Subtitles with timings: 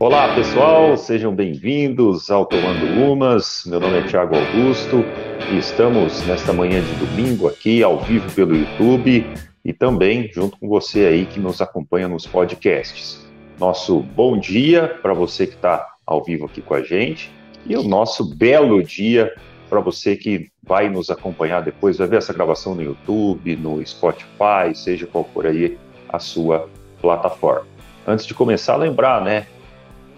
[0.00, 3.64] Olá pessoal, sejam bem-vindos ao Tomando Umas.
[3.66, 5.04] Meu nome é Thiago Augusto
[5.50, 9.26] e estamos nesta manhã de domingo aqui ao vivo pelo YouTube
[9.64, 13.28] e também junto com você aí que nos acompanha nos podcasts.
[13.58, 17.32] Nosso bom dia para você que está ao vivo aqui com a gente
[17.66, 19.34] e o nosso belo dia
[19.68, 24.72] para você que vai nos acompanhar depois, vai ver essa gravação no YouTube, no Spotify,
[24.74, 25.76] seja qual for aí
[26.08, 26.70] a sua
[27.00, 27.66] plataforma.
[28.06, 29.48] Antes de começar, lembrar, né?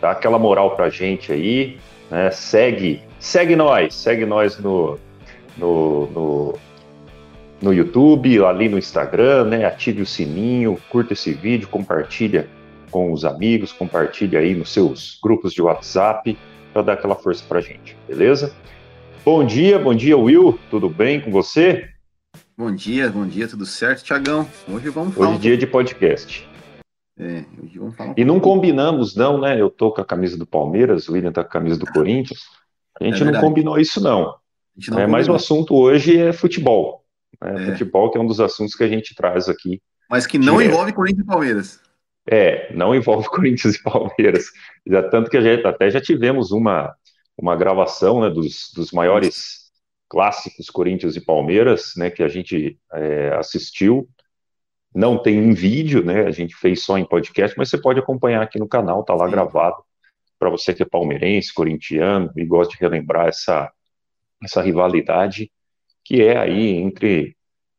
[0.01, 1.79] Dá aquela moral pra gente aí,
[2.11, 2.31] né?
[2.31, 4.99] Segue, segue nós, segue nós no,
[5.57, 6.59] no, no,
[7.61, 9.65] no YouTube, ali no Instagram, né?
[9.65, 12.49] Ative o sininho, curta esse vídeo, compartilha
[12.91, 16.37] com os amigos, compartilha aí nos seus grupos de WhatsApp
[16.73, 18.55] para dar aquela força pra gente, beleza?
[19.25, 20.59] Bom dia, bom dia, Will.
[20.71, 21.89] Tudo bem com você?
[22.57, 24.47] Bom dia, bom dia, tudo certo, Tiagão?
[24.69, 25.29] Hoje vamos falar.
[25.29, 26.50] Hoje é dia de podcast.
[27.21, 27.45] É,
[27.79, 29.61] um e não combinamos, não, né?
[29.61, 32.41] Eu tô com a camisa do Palmeiras, o William tá com a camisa do Corinthians.
[32.99, 34.35] A gente é não combinou isso, não.
[34.89, 37.05] não é, mas o assunto hoje é futebol.
[37.39, 37.53] Né?
[37.53, 37.73] É.
[37.73, 39.83] Futebol que é um dos assuntos que a gente traz aqui.
[40.09, 40.73] Mas que não direto.
[40.73, 41.81] envolve Corinthians e Palmeiras.
[42.27, 44.47] É, não envolve Corinthians e Palmeiras.
[44.87, 46.95] Já, tanto que a gente até já tivemos uma,
[47.37, 49.71] uma gravação né, dos, dos maiores
[50.09, 54.09] clássicos Corinthians e Palmeiras, né, que a gente é, assistiu
[54.95, 56.27] não tem em vídeo, né?
[56.27, 59.27] A gente fez só em podcast, mas você pode acompanhar aqui no canal, tá lá
[59.27, 59.33] Sim.
[59.33, 59.77] gravado.
[60.39, 63.71] Para você que é palmeirense, corintiano e gosta de relembrar essa,
[64.43, 65.51] essa rivalidade
[66.05, 67.37] que é aí entre.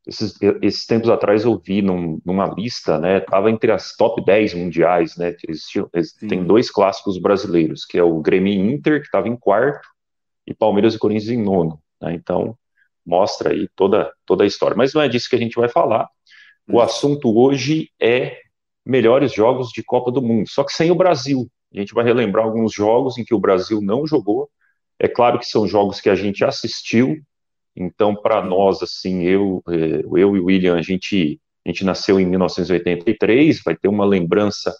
[0.07, 3.19] Esses, esses tempos atrás eu vi num, numa lista, né?
[3.19, 5.35] Tava entre as top 10 mundiais, né?
[5.47, 5.87] Existiam,
[6.27, 9.87] tem dois clássicos brasileiros, que é o Grêmio Inter, que estava em quarto,
[10.47, 11.79] e Palmeiras e Corinthians em nono.
[12.01, 12.13] Né?
[12.15, 12.57] Então,
[13.05, 14.75] mostra aí toda, toda a história.
[14.75, 16.09] Mas não é disso que a gente vai falar.
[16.71, 18.39] O assunto hoje é
[18.85, 21.45] melhores jogos de Copa do Mundo, só que sem o Brasil.
[21.73, 24.49] A gente vai relembrar alguns jogos em que o Brasil não jogou.
[24.97, 27.17] É claro que são jogos que a gente assistiu,
[27.75, 32.19] então para nós, assim, eu, é, eu e o William, a gente, a gente nasceu
[32.19, 34.73] em 1983, vai ter uma lembrança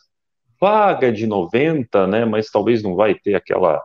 [0.59, 3.83] vaga de 90, né, mas talvez não vai ter aquela,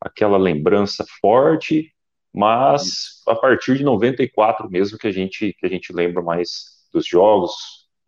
[0.00, 1.92] aquela lembrança forte,
[2.32, 7.06] mas a partir de 94 mesmo que a gente, que a gente lembra mais dos
[7.06, 7.52] jogos,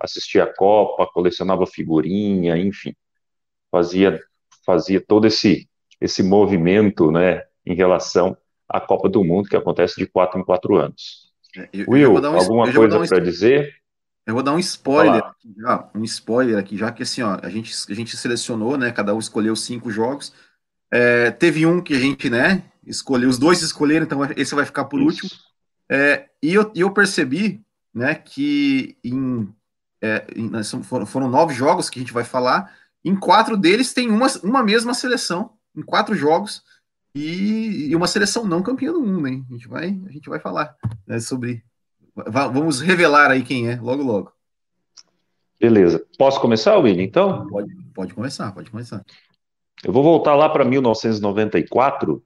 [0.01, 2.95] assistia a Copa, colecionava figurinha, enfim,
[3.71, 4.21] fazia
[4.65, 5.69] fazia todo esse
[6.01, 8.37] esse movimento, né, em relação
[8.69, 11.33] à Copa do Mundo que acontece de quatro em quatro anos.
[11.57, 13.75] É, eu, Will, um, alguma coisa um, para dizer?
[14.27, 17.49] Eu vou dar um spoiler, aqui já, um spoiler aqui, já que assim, ó, a
[17.49, 20.35] gente, a gente selecionou, né, cada um escolheu cinco jogos,
[20.91, 24.85] é, teve um que a gente, né, escolheu, os dois escolheram, então esse vai ficar
[24.85, 25.07] por Isso.
[25.07, 25.31] último,
[25.89, 27.65] é, e eu, eu percebi
[27.97, 29.49] né, que em,
[30.03, 30.51] é, em,
[30.83, 32.71] foram, foram, nove jogos que a gente vai falar,
[33.03, 36.63] em quatro deles tem uma, uma mesma seleção, em quatro jogos,
[37.15, 39.47] e, e uma seleção não campeã do mundo, hein?
[39.49, 41.65] A gente vai, a gente vai falar né, sobre.
[42.15, 44.31] Vamos revelar aí quem é, logo, logo.
[45.59, 46.05] Beleza.
[46.19, 47.47] Posso começar, William, então?
[47.47, 49.03] Pode, pode começar, pode começar.
[49.83, 52.23] Eu vou voltar lá para 1994,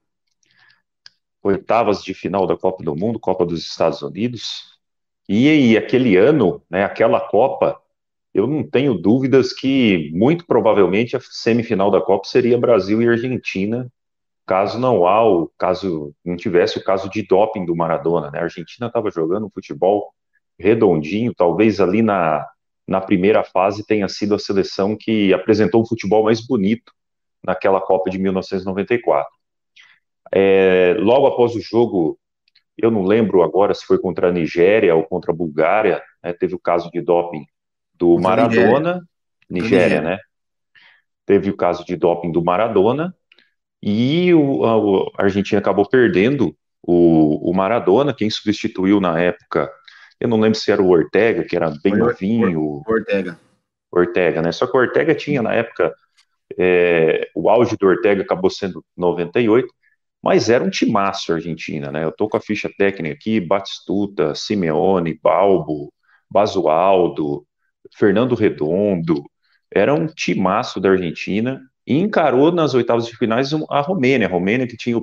[1.44, 4.79] oitavas de final da Copa do Mundo, Copa dos Estados Unidos.
[5.32, 7.80] E, e aquele ano, né, aquela Copa,
[8.34, 13.88] eu não tenho dúvidas que muito provavelmente a semifinal da Copa seria Brasil e Argentina,
[14.44, 18.40] caso não há o caso não tivesse o caso de doping do Maradona, né?
[18.40, 20.12] A Argentina estava jogando futebol
[20.58, 22.44] redondinho, talvez ali na,
[22.84, 26.92] na primeira fase tenha sido a seleção que apresentou um futebol mais bonito
[27.40, 29.30] naquela Copa de 1994.
[30.32, 32.18] É, logo após o jogo
[32.82, 36.54] eu não lembro agora se foi contra a Nigéria ou contra a Bulgária, né, teve
[36.54, 37.44] o caso de doping
[37.94, 39.02] do Maradona,
[39.48, 40.18] Nigéria, Nigéria, né?
[41.26, 43.14] Teve o caso de doping do Maradona
[43.82, 49.70] e o, a, a Argentina acabou perdendo o, o, Maradona, quem substituiu na época,
[50.18, 52.60] eu não lembro se era o Ortega, que era bem novinho.
[52.60, 53.38] O Ortega.
[53.92, 54.52] Ortega, né?
[54.52, 55.94] Só que o Ortega tinha na época,
[56.58, 59.68] é, o auge do Ortega acabou sendo 98,
[60.22, 62.04] mas era um timaço a Argentina, né?
[62.04, 65.92] Eu tô com a ficha técnica aqui, Batistuta, Simeone, Balbo,
[66.30, 67.46] Basualdo,
[67.96, 69.24] Fernando Redondo,
[69.72, 74.66] era um timaço da Argentina e encarou nas oitavas de finais a Romênia, a Romênia
[74.66, 75.00] que tinha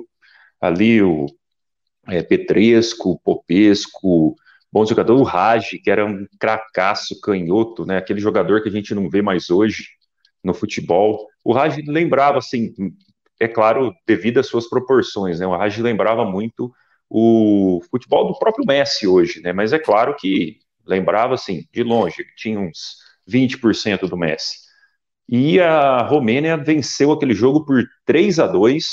[0.60, 1.26] ali o
[2.06, 4.36] é, Petresco, Popesco,
[4.72, 7.96] bom jogador, o Raj, que era um cracaço canhoto, né?
[7.98, 9.84] Aquele jogador que a gente não vê mais hoje
[10.42, 11.26] no futebol.
[11.44, 12.72] O Raj lembrava, assim,
[13.40, 15.46] é claro, devido às suas proporções, né?
[15.46, 16.72] O Raj lembrava muito
[17.08, 19.52] o futebol do próprio Messi hoje, né?
[19.52, 22.96] Mas é claro que lembrava, assim, de longe, tinha uns
[23.28, 24.68] 20% do Messi.
[25.28, 28.84] E a Romênia venceu aquele jogo por 3 a 2.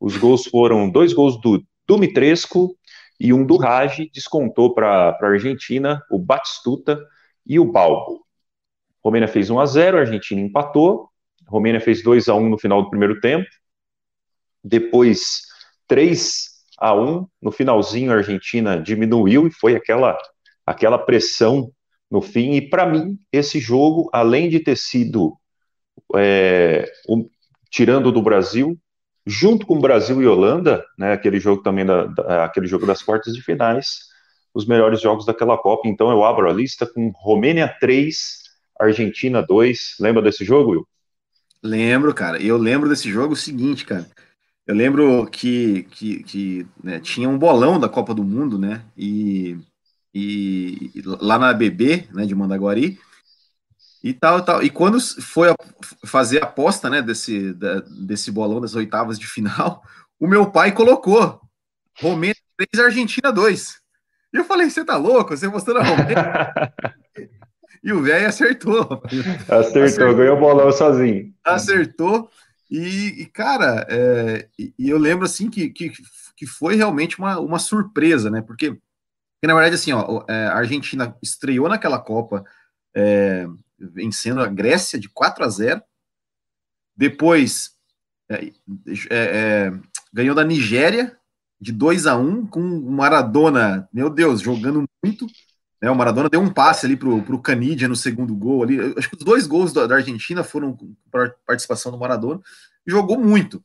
[0.00, 2.76] Os gols foram dois gols do Dumitrescu
[3.18, 7.00] e um do Raj, descontou para a Argentina o Batistuta
[7.46, 8.24] e o Balbo.
[9.04, 11.08] Romênia fez 1 a 0, a Argentina empatou.
[11.46, 13.46] Romênia fez 2 a 1 no final do primeiro tempo.
[14.64, 15.42] Depois
[15.86, 20.18] 3 a 1 no finalzinho a Argentina diminuiu e foi aquela
[20.66, 21.70] aquela pressão
[22.10, 22.52] no fim.
[22.52, 25.36] E para mim esse jogo, além de ter sido
[26.16, 26.90] é,
[27.70, 28.78] tirando do Brasil,
[29.26, 33.34] junto com Brasil e Holanda, né, aquele jogo também da, da, aquele jogo das quartas
[33.34, 34.00] de finais,
[34.54, 35.88] os melhores jogos daquela Copa.
[35.88, 38.42] Então eu abro a lista com Romênia 3,
[38.78, 39.96] Argentina 2.
[40.00, 40.88] Lembra desse jogo, Will?
[41.62, 42.40] Lembro, cara.
[42.40, 44.06] E eu lembro desse jogo o seguinte, cara.
[44.66, 48.82] Eu lembro que, que, que né, tinha um bolão da Copa do Mundo, né?
[48.96, 49.58] E,
[50.14, 52.98] e lá na BB, né, de Mandaguari,
[54.02, 54.62] e tal, tal.
[54.62, 55.56] E quando foi a,
[56.06, 59.82] fazer a aposta, né, desse, da, desse bolão das oitavas de final,
[60.20, 61.40] o meu pai colocou
[61.98, 62.36] Romênia
[62.72, 63.76] 3, Argentina 2.
[64.32, 65.36] E eu falei, você tá louco?
[65.36, 66.72] Você mostrando a Romênia?
[67.82, 69.02] e o velho acertou.
[69.48, 69.82] acertou.
[69.84, 71.32] Acertou, ganhou o bolão sozinho.
[71.44, 72.30] Acertou.
[72.76, 75.92] E, e cara, é, e, eu lembro assim que, que,
[76.36, 78.42] que foi realmente uma, uma surpresa, né?
[78.42, 82.44] Porque, porque na verdade, assim, ó, é, a Argentina estreou naquela Copa.
[82.92, 83.46] É,
[83.78, 85.82] vencendo a Grécia de 4 a 0.
[86.96, 87.76] Depois
[88.28, 88.52] é, é,
[89.10, 89.72] é,
[90.12, 91.16] ganhou da Nigéria
[91.60, 95.26] de 2 a 1 com o Maradona, meu Deus, jogando muito.
[95.84, 98.94] Né, o Maradona deu um passe ali pro, pro Canidia no segundo gol ali.
[98.96, 100.78] Acho que os dois gols da, da Argentina foram
[101.10, 102.40] para participação do Maradona.
[102.86, 103.62] Jogou muito.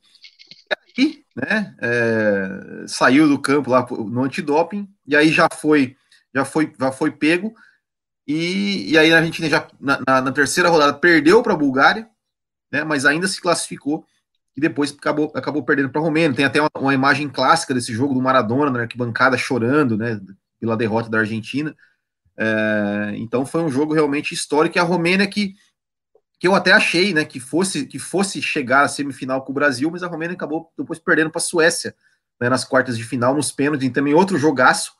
[0.98, 5.96] E aí, né, é, saiu do campo lá no antidoping e aí já foi
[6.36, 7.54] já foi já foi pego
[8.28, 12.06] e, e aí a Argentina já na, na, na terceira rodada perdeu para a Bulgária,
[12.70, 14.06] né, mas ainda se classificou
[14.58, 16.36] e depois acabou, acabou perdendo para a Romênia.
[16.36, 20.20] Tem até uma, uma, imagem clássica desse jogo do Maradona na arquibancada chorando né,
[20.60, 21.74] pela derrota da Argentina.
[22.40, 24.78] É, então foi um jogo realmente histórico.
[24.78, 25.56] E a Romênia que,
[26.40, 29.92] que eu até achei né, que, fosse, que fosse chegar à semifinal com o Brasil,
[29.92, 31.94] mas a Romênia acabou depois perdendo para a Suécia
[32.40, 34.98] né, nas quartas de final, nos pênaltis, e também outro jogaço.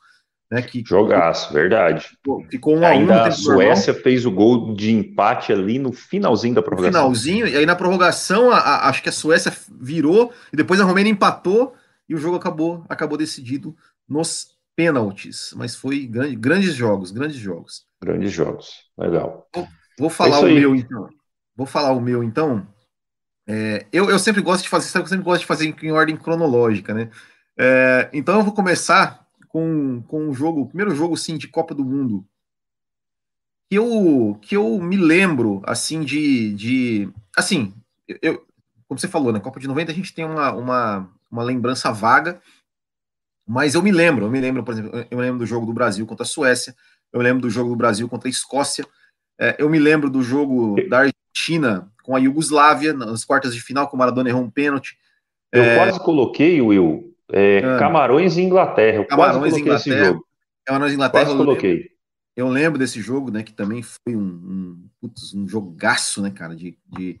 [0.50, 2.18] Né, que Jogaço, verdade.
[2.50, 3.10] Ficou um a um.
[3.10, 4.02] a Suécia normal.
[4.02, 7.00] fez o gol de empate ali no finalzinho da prorrogação.
[7.00, 10.84] Finalzinho, e aí na prorrogação, a, a, acho que a Suécia virou, e depois a
[10.84, 11.72] Romênia empatou,
[12.08, 13.76] e o jogo acabou, acabou decidido
[14.08, 15.52] nos pênaltis.
[15.56, 17.84] Mas foi grande, grandes jogos, grandes jogos.
[18.02, 19.48] Grandes jogos, legal.
[19.54, 19.68] Vou,
[19.98, 21.08] vou falar é o meu, então.
[21.54, 22.66] Vou falar o meu, então.
[23.46, 26.94] É, eu, eu sempre gosto de fazer, eu sempre gosto de fazer em ordem cronológica,
[26.94, 27.10] né?
[27.58, 31.74] É, então eu vou começar com, com um jogo, o primeiro jogo sim de Copa
[31.74, 32.24] do Mundo
[33.68, 37.72] que eu que eu me lembro assim de, de assim,
[38.20, 38.44] eu
[38.90, 42.42] como você falou, na Copa de 90 a gente tem uma, uma, uma lembrança vaga,
[43.50, 46.06] mas eu me lembro, eu me lembro, por exemplo, eu lembro do jogo do Brasil
[46.06, 46.72] contra a Suécia,
[47.12, 48.86] eu lembro do jogo do Brasil contra a Escócia,
[49.40, 53.88] é, eu me lembro do jogo da Argentina com a Iugoslávia nas quartas de final,
[53.88, 54.96] com o Maradona errou um pênalti.
[55.50, 55.76] Eu é...
[55.76, 57.76] quase coloquei, Will, é, ah.
[57.76, 58.98] Camarões e Inglaterra.
[58.98, 59.96] Eu Camarões coloquei Inglaterra.
[59.96, 60.26] esse jogo.
[60.64, 61.24] Camarões e Inglaterra.
[61.24, 61.72] Quase eu coloquei.
[61.72, 61.90] Lembro,
[62.36, 63.42] eu lembro desse jogo, né?
[63.42, 67.20] Que também foi um, um, putz, um jogaço, né, cara, de, de,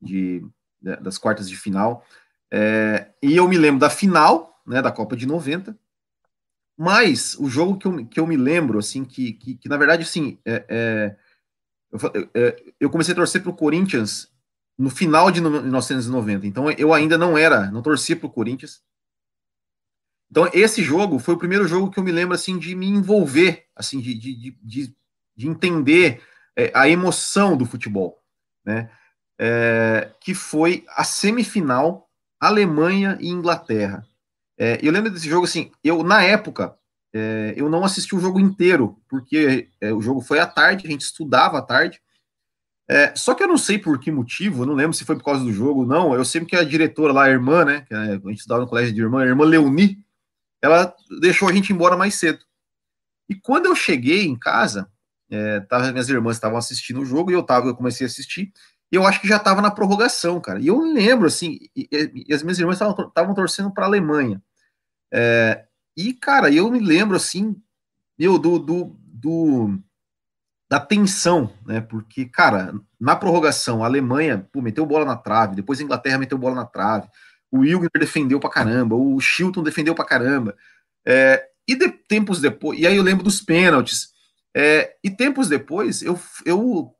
[0.00, 0.46] de
[0.80, 2.04] das quartas de final.
[2.52, 5.76] É, e eu me lembro da final, né, da Copa de 90.
[6.76, 10.02] Mas o jogo que eu, que eu me lembro, assim, que, que, que na verdade,
[10.02, 11.16] assim, é, é,
[11.92, 11.98] eu,
[12.34, 14.32] é, eu, comecei a torcer para o Corinthians
[14.76, 16.46] no final de 1990.
[16.46, 18.82] Então eu ainda não era, não torcia para o Corinthians.
[20.30, 23.66] Então, esse jogo foi o primeiro jogo que eu me lembro, assim, de me envolver,
[23.76, 24.96] assim, de, de, de,
[25.36, 26.20] de entender
[26.56, 28.20] é, a emoção do futebol,
[28.64, 28.90] né?
[29.38, 34.04] É, que foi a semifinal Alemanha e Inglaterra.
[34.58, 36.76] É, eu lembro desse jogo, assim, eu, na época,
[37.12, 40.90] é, eu não assisti o jogo inteiro, porque é, o jogo foi à tarde, a
[40.90, 42.00] gente estudava à tarde,
[42.88, 45.42] é, só que eu não sei por que motivo, não lembro se foi por causa
[45.42, 46.14] do jogo ou não.
[46.14, 47.80] Eu sei que a diretora lá, a irmã, né?
[47.82, 49.98] Que a gente estudava no colégio de irmã, a irmã Leoni,
[50.60, 52.44] ela deixou a gente embora mais cedo.
[53.28, 54.90] E quando eu cheguei em casa,
[55.30, 58.52] é, tava, minhas irmãs estavam assistindo o jogo e eu tava, eu comecei a assistir,
[58.94, 60.60] e eu acho que já estava na prorrogação, cara.
[60.60, 61.88] E eu lembro, assim, e,
[62.28, 64.40] e as minhas irmãs estavam torcendo para a Alemanha.
[65.12, 65.64] É,
[65.96, 67.60] e, cara, eu me lembro, assim,
[68.16, 69.76] eu, do, do, do,
[70.70, 71.80] da tensão, né?
[71.80, 76.38] Porque, cara, na prorrogação, a Alemanha pô, meteu bola na trave, depois a Inglaterra meteu
[76.38, 77.08] bola na trave,
[77.50, 80.56] o Wilger defendeu pra caramba, o Chilton defendeu pra caramba.
[81.04, 84.14] É, e de, tempos depois, e aí eu lembro dos pênaltis.
[84.56, 86.94] É, e tempos depois, eu, eu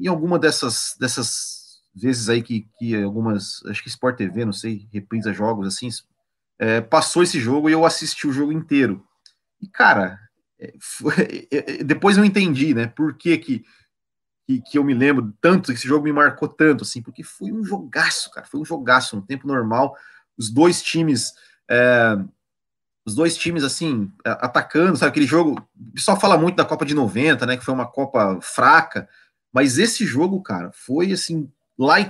[0.00, 4.88] em alguma dessas, dessas vezes aí que, que algumas, acho que Sport TV, não sei,
[4.92, 5.88] reprisa jogos assim,
[6.58, 9.04] é, passou esse jogo e eu assisti o jogo inteiro.
[9.60, 10.18] E, cara,
[10.58, 11.14] é, foi,
[11.52, 13.64] é, é, depois eu entendi, né, por que que,
[14.46, 17.64] que, que eu me lembro tanto, esse jogo me marcou tanto, assim, porque foi um
[17.64, 19.96] jogaço, cara, foi um jogaço, no tempo normal,
[20.36, 21.32] os dois times...
[21.70, 22.16] É,
[23.08, 25.08] os dois times, assim, atacando, sabe?
[25.08, 25.58] Aquele jogo.
[25.74, 27.56] O pessoal fala muito da Copa de 90, né?
[27.56, 29.08] Que foi uma Copa fraca.
[29.58, 31.50] Mas esse jogo, cara, foi assim,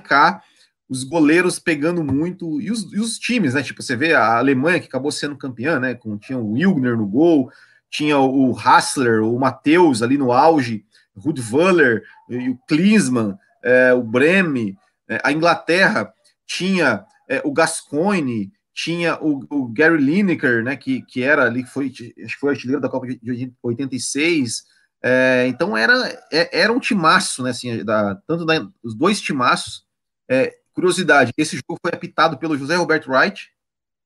[0.04, 0.42] cá,
[0.86, 3.62] os goleiros pegando muito, e os, e os times, né?
[3.62, 5.94] Tipo, você vê a Alemanha que acabou sendo campeã, né?
[5.94, 7.50] Com, tinha o Wilgner no gol,
[7.88, 14.02] tinha o Hassler, o Matheus ali no auge, o Rudwöller, e o Klinsmann, é, o
[14.02, 14.76] Breme,
[15.08, 16.12] é, a Inglaterra
[16.46, 21.86] tinha é, o Gascoigne, tinha o, o, Gary Lineker, né, que, que era ali, foi,
[21.86, 24.64] acho que foi artilheiro da Copa de 86.
[25.02, 25.94] É, então era,
[26.32, 29.86] é, era um timaço, né, assim, da, tanto da, os dois timaços.
[30.28, 33.50] É, curiosidade, esse jogo foi apitado pelo José Roberto Wright,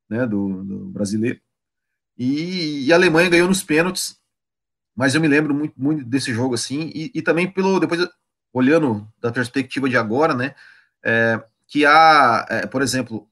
[0.09, 1.41] né, do, do brasileiro,
[2.17, 4.19] e, e, a Alemanha ganhou nos pênaltis,
[4.95, 8.07] mas eu me lembro muito, muito desse jogo, assim, e, e também pelo, depois,
[8.53, 10.55] olhando da perspectiva de agora, né,
[11.03, 13.29] é, que há, é, por exemplo,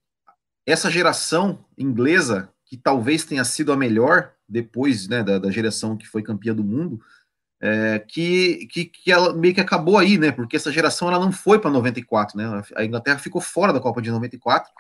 [0.67, 6.07] essa geração inglesa, que talvez tenha sido a melhor depois né, da, da geração que
[6.07, 7.01] foi campeã do mundo,
[7.61, 10.33] é, que, que, que ela meio que acabou aí, né?
[10.33, 12.63] Porque essa geração ela não foi para 94, né?
[12.75, 14.71] A Inglaterra ficou fora da Copa de 94.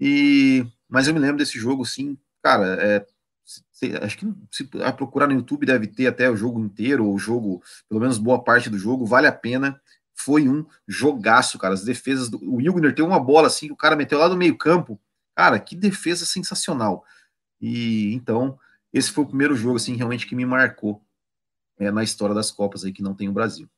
[0.00, 2.76] E mas eu me lembro desse jogo, sim, cara.
[2.80, 3.06] É,
[3.44, 4.64] se, acho que se
[4.96, 8.42] procurar no YouTube deve ter até o jogo inteiro, ou o jogo, pelo menos boa
[8.42, 9.80] parte do jogo, vale a pena.
[10.14, 11.74] Foi um jogaço, cara.
[11.74, 14.36] As defesas do o Wilgner tem uma bola assim, que o cara meteu lá no
[14.36, 15.00] meio-campo
[15.38, 17.04] Cara, que defesa sensacional.
[17.60, 18.58] E então,
[18.92, 21.00] esse foi o primeiro jogo, assim, realmente que me marcou
[21.78, 23.68] é, na história das Copas aí que não tem o Brasil.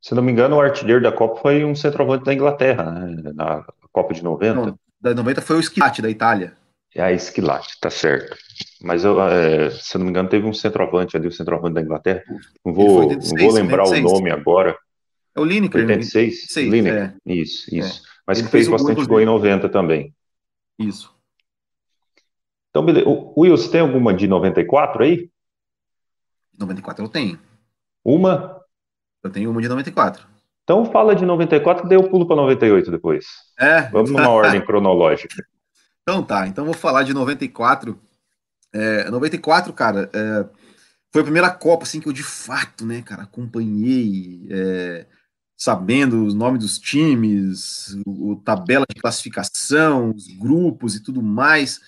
[0.00, 3.32] Se não me engano, o artilheiro da Copa foi um centroavante da Inglaterra, né?
[3.34, 4.54] na Copa de 90.
[4.54, 6.54] Não, da 90 foi o Schilati, da Itália.
[6.94, 8.36] É a Schilati, tá certo.
[8.82, 12.22] Mas, eu, é, se não me engano, teve um centroavante ali, o centroavante da Inglaterra.
[12.64, 14.12] Não vou, 86, não vou lembrar 86.
[14.12, 14.76] o nome agora.
[15.34, 15.80] É o Lineker.
[15.80, 16.32] 86?
[16.32, 17.32] 86 Lineker, é.
[17.32, 18.02] isso, isso.
[18.04, 18.14] É.
[18.26, 20.14] Mas Ele que fez, fez bastante gol em 90 também.
[20.78, 21.14] Isso.
[22.70, 23.06] Então, beleza.
[23.36, 25.30] Will, você tem alguma de 94 aí?
[26.58, 27.38] 94 eu tenho.
[28.04, 28.60] Uma?
[29.22, 30.26] Eu tenho uma de 94.
[30.62, 33.26] Então fala de 94, daí eu pulo para 98 depois.
[33.58, 33.82] É.
[33.90, 35.44] Vamos numa ordem cronológica.
[36.02, 37.98] Então tá, então vou falar de 94.
[38.72, 40.46] É, 94, cara, é,
[41.12, 44.46] foi a primeira Copa assim que eu de fato, né, cara, acompanhei.
[44.50, 45.06] É,
[45.56, 51.78] sabendo os nomes dos times, o, tabela de classificação, os grupos e tudo mais.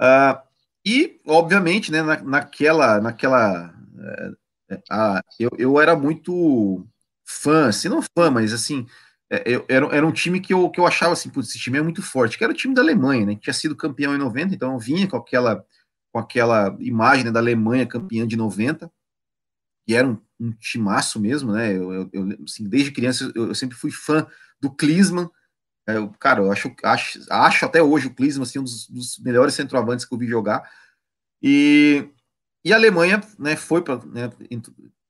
[0.00, 0.40] Uh,
[0.86, 3.00] e, obviamente, né, na, naquela.
[3.00, 6.86] naquela uh, eu, eu era muito
[7.24, 8.86] fã, assim, não fã, mas assim,
[9.30, 11.82] é, eu, era, era um time que eu, que eu achava assim, esse time é
[11.82, 14.54] muito forte, que era o time da Alemanha, né, que tinha sido campeão em 90,
[14.54, 15.64] então eu vinha com aquela,
[16.12, 18.90] com aquela imagem né, da Alemanha campeã de 90,
[19.86, 21.76] que era um, um timaço mesmo, né?
[21.76, 24.26] Eu, eu, assim, desde criança eu, eu, sempre fui fã
[24.60, 25.28] do Klinsmann.
[25.86, 29.18] É, eu, cara, eu acho, acho, acho até hoje o Klinsmann assim, um dos, dos,
[29.18, 30.62] melhores centroavantes que eu vi jogar.
[31.42, 32.08] E,
[32.64, 34.30] e a Alemanha né, foi para né,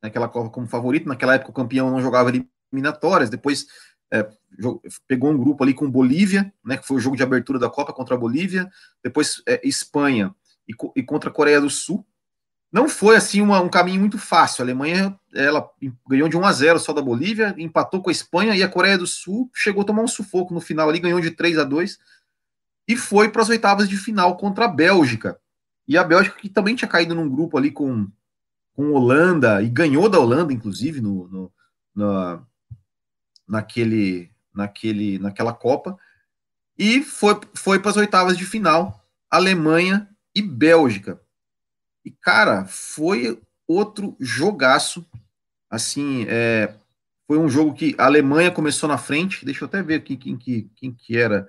[0.03, 1.09] naquela Copa como favorito.
[1.09, 2.31] Naquela época o campeão não jogava
[2.73, 3.31] eliminatórias.
[3.31, 3.67] Depois
[4.13, 4.29] é,
[5.07, 7.93] pegou um grupo ali com Bolívia, né, que foi o jogo de abertura da Copa
[7.93, 8.71] contra a Bolívia.
[9.03, 10.35] Depois é, Espanha
[10.69, 12.07] e, e contra a Coreia do Sul
[12.73, 14.63] não foi assim uma, um caminho muito fácil.
[14.63, 15.69] A Alemanha ela
[16.09, 18.97] ganhou de 1 a 0 só da Bolívia, empatou com a Espanha e a Coreia
[18.97, 21.99] do Sul chegou a tomar um sufoco no final ali, ganhou de 3 a 2
[22.87, 25.39] e foi para as oitavas de final contra a Bélgica.
[25.87, 28.09] E a Bélgica que também tinha caído num grupo ali com,
[28.75, 31.53] com Holanda e ganhou da Holanda, inclusive, no, no
[31.95, 32.43] na,
[33.47, 35.99] naquele, naquele, naquela Copa.
[36.79, 41.21] E foi, foi para as oitavas de final, Alemanha e Bélgica.
[42.05, 45.05] E, cara, foi outro jogaço.
[45.69, 46.75] Assim, é,
[47.27, 49.45] foi um jogo que a Alemanha começou na frente.
[49.45, 51.49] Deixa eu até ver quem, quem, quem, quem que era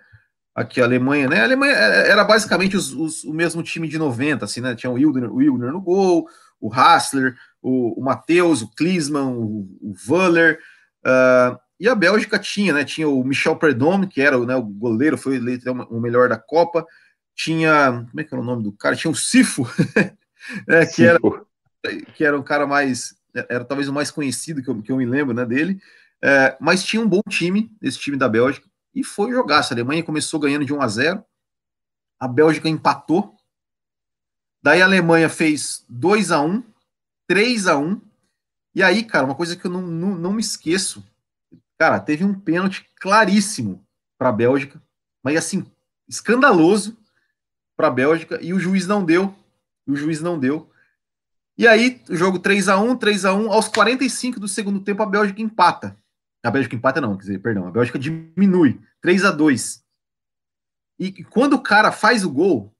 [0.53, 1.41] aqui a Alemanha, né?
[1.41, 4.75] A Alemanha é, era basicamente os, os, o mesmo time de 90, assim, né?
[4.75, 6.27] Tinha o Wildner, o Wildner no gol,
[6.59, 10.59] o Hassler, o, o Matheus, o Klinsmann, o, o Wöller.
[11.05, 12.83] Uh, e a Bélgica tinha, né?
[12.83, 16.85] Tinha o Michel Predom, que era né, o goleiro, foi eleito o melhor da Copa.
[17.35, 18.05] Tinha.
[18.09, 18.95] Como é que era o nome do cara?
[18.95, 19.67] Tinha o Sifo,
[20.67, 21.19] é, que, era,
[22.13, 23.15] que era um cara mais.
[23.33, 25.79] Era talvez o mais conhecido que eu, que eu me lembro né, dele.
[26.23, 29.59] É, mas tinha um bom time, esse time da Bélgica, e foi jogar.
[29.59, 31.25] A Alemanha começou ganhando de 1 a 0
[32.19, 33.35] a Bélgica empatou.
[34.61, 36.63] Daí a Alemanha fez 2 a 1
[37.27, 37.99] 3 a 1
[38.75, 41.03] E aí, cara, uma coisa que eu não, não, não me esqueço.
[41.79, 43.83] Cara, teve um pênalti claríssimo
[44.19, 44.79] para a Bélgica,
[45.23, 45.65] mas assim,
[46.07, 46.95] escandaloso
[47.75, 49.33] para a Bélgica, e o juiz não deu.
[49.87, 50.69] O juiz não deu.
[51.57, 55.01] E aí, o jogo 3 a 1 3 a 1 aos 45 do segundo tempo,
[55.01, 55.97] a Bélgica empata.
[56.43, 59.83] A Bélgica empata, não, quer dizer, perdão, a Bélgica diminui 3 a 2
[60.99, 62.73] E quando o cara faz o gol,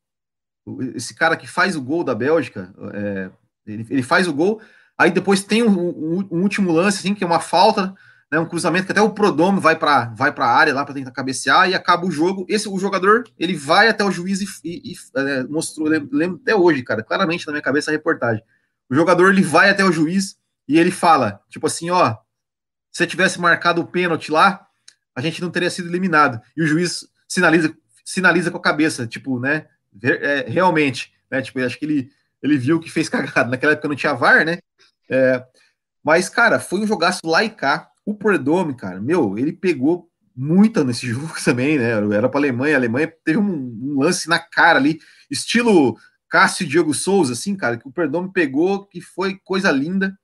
[0.96, 3.30] esse cara que faz o gol da Bélgica, é,
[3.66, 4.62] ele, ele, faz o gol,
[4.98, 7.94] aí depois tem um, um, um, último lance, assim, que é uma falta,
[8.32, 11.12] né, um cruzamento que até o Prodome vai para vai a área lá para tentar
[11.12, 12.46] cabecear e acaba o jogo.
[12.48, 16.56] Esse o jogador ele vai até o juiz e, e, e é, mostrou, lembro até
[16.56, 18.44] hoje, cara, claramente na minha cabeça a reportagem.
[18.90, 20.38] O jogador ele vai até o juiz
[20.68, 22.16] e ele fala, tipo assim, ó,
[22.92, 24.68] se tivesse marcado o pênalti lá,
[25.16, 26.42] a gente não teria sido eliminado.
[26.56, 29.68] E o juiz sinaliza sinaliza com a cabeça, tipo, né,
[30.04, 33.50] é, realmente, né, tipo, acho que ele ele viu que fez cagada.
[33.50, 34.58] Naquela época não tinha VAR, né?
[35.10, 35.44] É,
[36.04, 37.90] mas, cara, foi um jogaço lá e cá.
[38.06, 41.92] O Perdome, cara, meu, ele pegou muita nesse jogo também, né?
[41.92, 45.96] Era para Alemanha, a Alemanha teve um, um, lance na cara ali, estilo
[46.28, 50.18] Cássio Diego Souza, assim, cara, que o Perdome pegou, que foi coisa linda.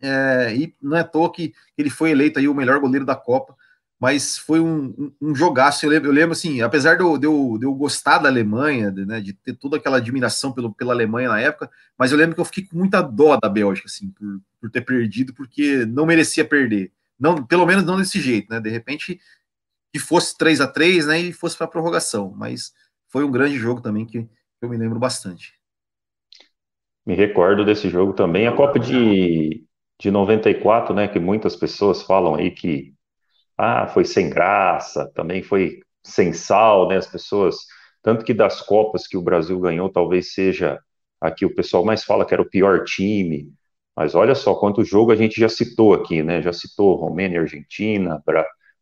[0.00, 3.16] É, e não é à toa que ele foi eleito aí o melhor goleiro da
[3.16, 3.56] Copa,
[3.98, 5.86] mas foi um, um, um jogaço.
[5.86, 8.90] Eu lembro, eu lembro, assim, apesar de eu, de, eu, de eu gostar da Alemanha,
[8.90, 12.34] de, né, de ter toda aquela admiração pelo, pela Alemanha na época, mas eu lembro
[12.34, 16.04] que eu fiquei com muita dó da Bélgica, assim, por, por ter perdido, porque não
[16.04, 16.92] merecia perder.
[17.18, 18.60] Não, pelo menos não desse jeito, né?
[18.60, 19.18] De repente
[19.92, 21.18] que fosse 3 a 3 né?
[21.18, 22.32] E fosse para prorrogação.
[22.36, 22.74] Mas
[23.08, 24.28] foi um grande jogo também que
[24.60, 25.54] eu me lembro bastante.
[27.06, 28.46] Me recordo desse jogo também.
[28.46, 29.65] A Copa de,
[29.98, 31.08] de 94, né?
[31.08, 32.94] Que muitas pessoas falam aí que
[33.56, 36.96] ah, foi sem graça, também foi sem sal, né?
[36.96, 37.56] As pessoas.
[38.02, 40.78] Tanto que das Copas que o Brasil ganhou, talvez seja
[41.20, 43.52] aqui o pessoal mais fala que era o pior time,
[43.96, 46.42] mas olha só quanto jogo a gente já citou aqui, né?
[46.42, 48.22] Já citou Romênia Argentina,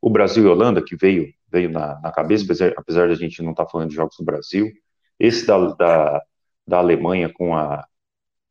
[0.00, 3.52] o Brasil e Holanda, que veio, veio na, na cabeça, apesar, apesar da gente não
[3.52, 4.70] estar tá falando de jogos do Brasil.
[5.18, 6.22] Esse da, da,
[6.66, 7.86] da Alemanha com a,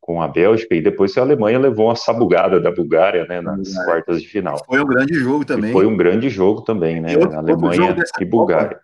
[0.04, 4.20] com a Bélgica, e depois a Alemanha levou uma sabugada da Bulgária, né, nas quartas
[4.20, 4.62] de final.
[4.66, 5.70] Foi um grande jogo também.
[5.70, 8.78] E foi um grande jogo também, né, outro, Alemanha e Bulgária.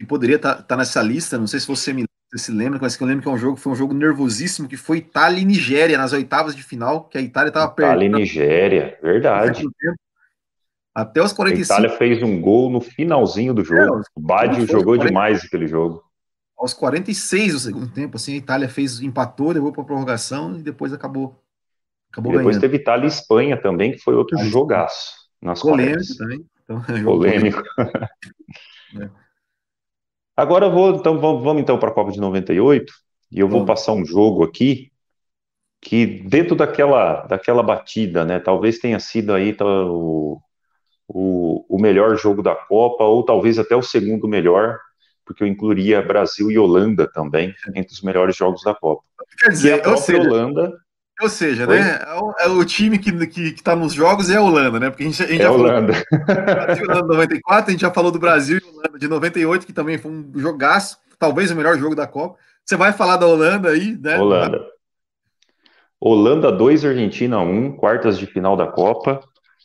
[0.00, 2.80] E poderia estar tá, tá nessa lista, não sei se você me você se lembra,
[2.82, 5.40] mas que eu lembro que é um jogo, foi um jogo nervosíssimo, que foi Itália
[5.40, 8.02] e Nigéria nas oitavas de final, que a Itália estava perdendo.
[8.02, 9.62] Itália e Nigéria, verdade.
[10.92, 11.72] Até os 45.
[11.72, 13.80] A Itália fez um gol no finalzinho do jogo.
[13.80, 15.06] É, o Baggio jogou 40...
[15.06, 16.02] demais aquele jogo.
[16.56, 20.92] Aos 46 do segundo tempo, assim, a Itália fez, empatou, levou para prorrogação e depois
[20.92, 21.42] acabou,
[22.10, 22.60] acabou e depois ganhando.
[22.60, 25.14] teve Itália e Espanha também, que foi outro jogaço.
[25.40, 26.44] Nas Polêmico também.
[26.64, 27.62] Então, polêmico.
[29.00, 29.10] é.
[30.36, 32.92] Agora vou, então vamos, vamos então para a Copa de 98
[33.32, 34.92] e eu vou passar um jogo aqui
[35.80, 40.38] que dentro daquela daquela batida, né, talvez tenha sido aí tá, o,
[41.08, 44.78] o, o melhor jogo da Copa ou talvez até o segundo melhor,
[45.26, 49.02] porque eu incluiria Brasil e Holanda também entre os melhores jogos da Copa.
[49.38, 50.72] Quer dizer, a ou seja, Holanda
[51.20, 51.78] ou seja, Oi?
[51.78, 52.04] né?
[52.06, 54.90] É o, é o, time que, que, que tá nos jogos é a Holanda, né?
[54.90, 55.94] Porque a gente, a gente é já Holanda.
[56.86, 59.96] falou do 94, a gente já falou do Brasil e Holanda de 98, que também
[59.96, 62.38] foi um jogaço, talvez o melhor jogo da Copa.
[62.64, 64.18] Você vai falar da Holanda aí, né?
[64.18, 64.66] Holanda.
[65.98, 69.20] Holanda 2, Argentina 1, quartas de final da Copa.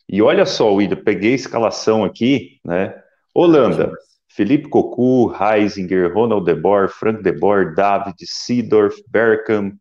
[0.07, 2.95] E olha só, William, peguei a escalação aqui, né?
[3.35, 3.91] Holanda,
[4.35, 9.75] Felipe Cocu, Heisinger, Ronald De Boer, Frank De Boer, David, Seedorf, Bergkamp,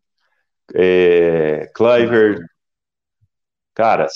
[0.75, 2.39] é, Cliver,
[3.73, 4.07] cara,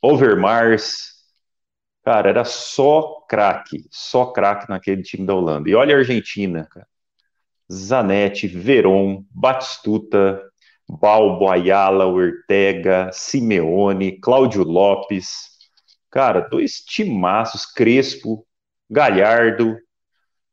[0.00, 1.12] Overmars,
[2.04, 5.68] cara, era só craque, só craque naquele time da Holanda.
[5.68, 6.86] E olha a Argentina, cara.
[7.70, 10.40] Zanetti, Veron, Batistuta,
[10.88, 15.48] Balbo, Ayala, Ortega, Simeone, Cláudio Lopes.
[16.10, 18.47] Cara, dois timaços, Crespo,
[18.90, 19.76] Galhardo,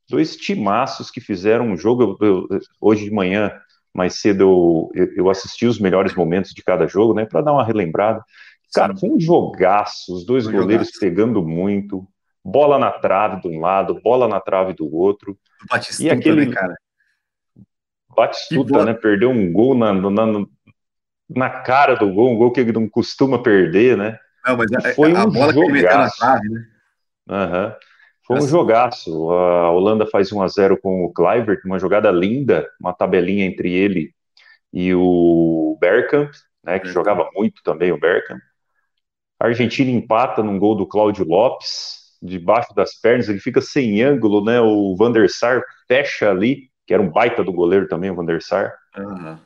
[0.10, 2.18] dois timaços que fizeram um jogo.
[2.22, 3.52] Eu, eu, hoje de manhã
[3.96, 7.64] mais cedo eu, eu assisti os melhores momentos de cada jogo, né, para dar uma
[7.64, 8.22] relembrada.
[8.74, 11.00] Cara, foi um jogaço, os dois goleiros jogaço.
[11.00, 12.06] pegando muito,
[12.44, 15.38] bola na trave de um lado, bola na trave do outro.
[15.70, 16.76] Batistuta, e aquele né, cara?
[18.14, 20.46] Batistuta, né, perdeu um gol na, na,
[21.30, 24.20] na cara do gol, um gol que ele não costuma perder, né?
[24.46, 25.54] Não, mas a, foi a, a um bola jogaço.
[25.54, 26.66] que ele meteu na trave, né?
[27.30, 27.66] Aham.
[27.68, 27.76] Uhum.
[28.26, 29.32] Foi um jogaço.
[29.32, 33.72] A Holanda faz 1 a 0 com o Kluivert, uma jogada linda, uma tabelinha entre
[33.72, 34.14] ele
[34.74, 36.32] e o Bergkamp,
[36.64, 38.42] né, que jogava muito também o Bergkamp.
[39.40, 44.44] A Argentina empata num gol do Cláudio Lopes, debaixo das pernas, ele fica sem ângulo,
[44.44, 44.60] né?
[44.60, 48.26] O Van der Sar fecha ali, que era um baita do goleiro também, o Van
[48.26, 48.74] der Sar.
[48.98, 49.38] Uhum.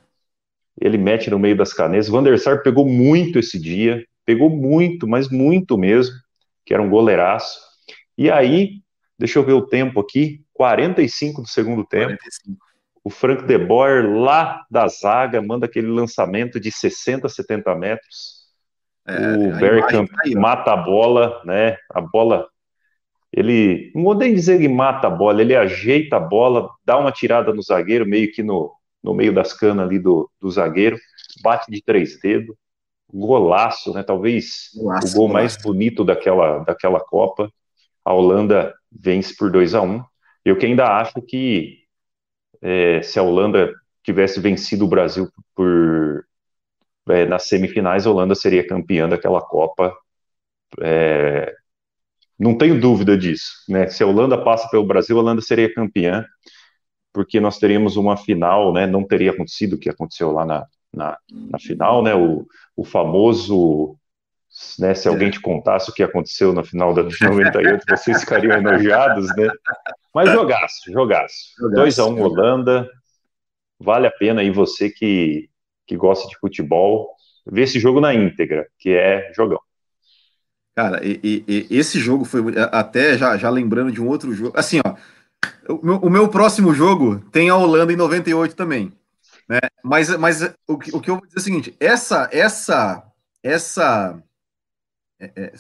[0.80, 2.08] Ele mete no meio das canetas.
[2.08, 6.16] O Van der Sar pegou muito esse dia, pegou muito, mas muito mesmo
[6.66, 7.60] que era um goleiraço.
[8.20, 8.82] E aí,
[9.18, 12.08] deixa eu ver o tempo aqui, 45 do segundo tempo.
[12.08, 12.58] 45.
[13.02, 18.50] O Frank de Boer, lá da zaga, manda aquele lançamento de 60, 70 metros.
[19.08, 21.78] É, o Bergkamp tá mata a bola, né?
[21.90, 22.46] A bola
[23.32, 27.14] ele não vou nem dizer que mata a bola, ele ajeita a bola, dá uma
[27.14, 30.98] tirada no zagueiro, meio que no, no meio das canas ali do, do zagueiro,
[31.42, 32.54] bate de três dedos,
[33.14, 34.04] golaço, né?
[34.04, 35.34] Talvez golaço, o gol golaço.
[35.34, 37.50] mais bonito daquela, daquela Copa.
[38.04, 40.04] A Holanda vence por 2 a 1 um.
[40.44, 41.80] Eu que ainda acho que
[42.62, 46.26] é, se a Holanda tivesse vencido o Brasil por
[47.10, 49.96] é, nas semifinais, a Holanda seria campeã daquela Copa.
[50.82, 51.54] É,
[52.38, 53.52] não tenho dúvida disso.
[53.68, 53.88] Né?
[53.88, 56.26] Se a Holanda passa pelo Brasil, a Holanda seria campeã,
[57.12, 58.88] porque nós teríamos uma final, né?
[58.88, 62.16] não teria acontecido o que aconteceu lá na, na, na final, né?
[62.16, 63.98] o, o famoso
[64.78, 69.28] né, se alguém te contasse o que aconteceu na final da 98, vocês ficariam enojados,
[69.36, 69.50] né?
[70.14, 71.36] Mas jogaço, jogaço.
[71.62, 72.90] 2x1 um, Holanda,
[73.80, 75.50] vale a pena aí você que,
[75.86, 77.10] que gosta de futebol,
[77.46, 79.60] ver esse jogo na íntegra, que é jogão.
[80.76, 82.42] Cara, e, e, e, esse jogo foi
[82.72, 84.58] até já, já lembrando de um outro jogo.
[84.58, 84.96] Assim, ó,
[85.74, 88.92] o meu, o meu próximo jogo tem a Holanda em 98 também.
[89.48, 89.60] Né?
[89.84, 93.04] Mas, mas o, que, o que eu vou dizer é o seguinte: essa, essa,
[93.44, 94.22] essa,
[95.20, 95.54] é, é,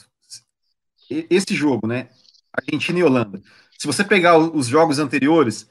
[1.30, 2.10] esse jogo, né?
[2.54, 3.41] Argentina e Holanda.
[3.78, 5.67] Se você pegar os jogos anteriores,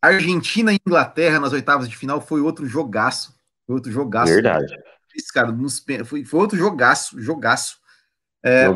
[0.00, 3.34] Argentina e Inglaterra nas oitavas de final foi outro jogaço.
[3.66, 4.32] Foi outro jogaço.
[4.32, 4.74] Verdade.
[5.14, 7.78] Esse cara, nos, foi, foi outro jogaço, jogaço.
[8.42, 8.74] É, o,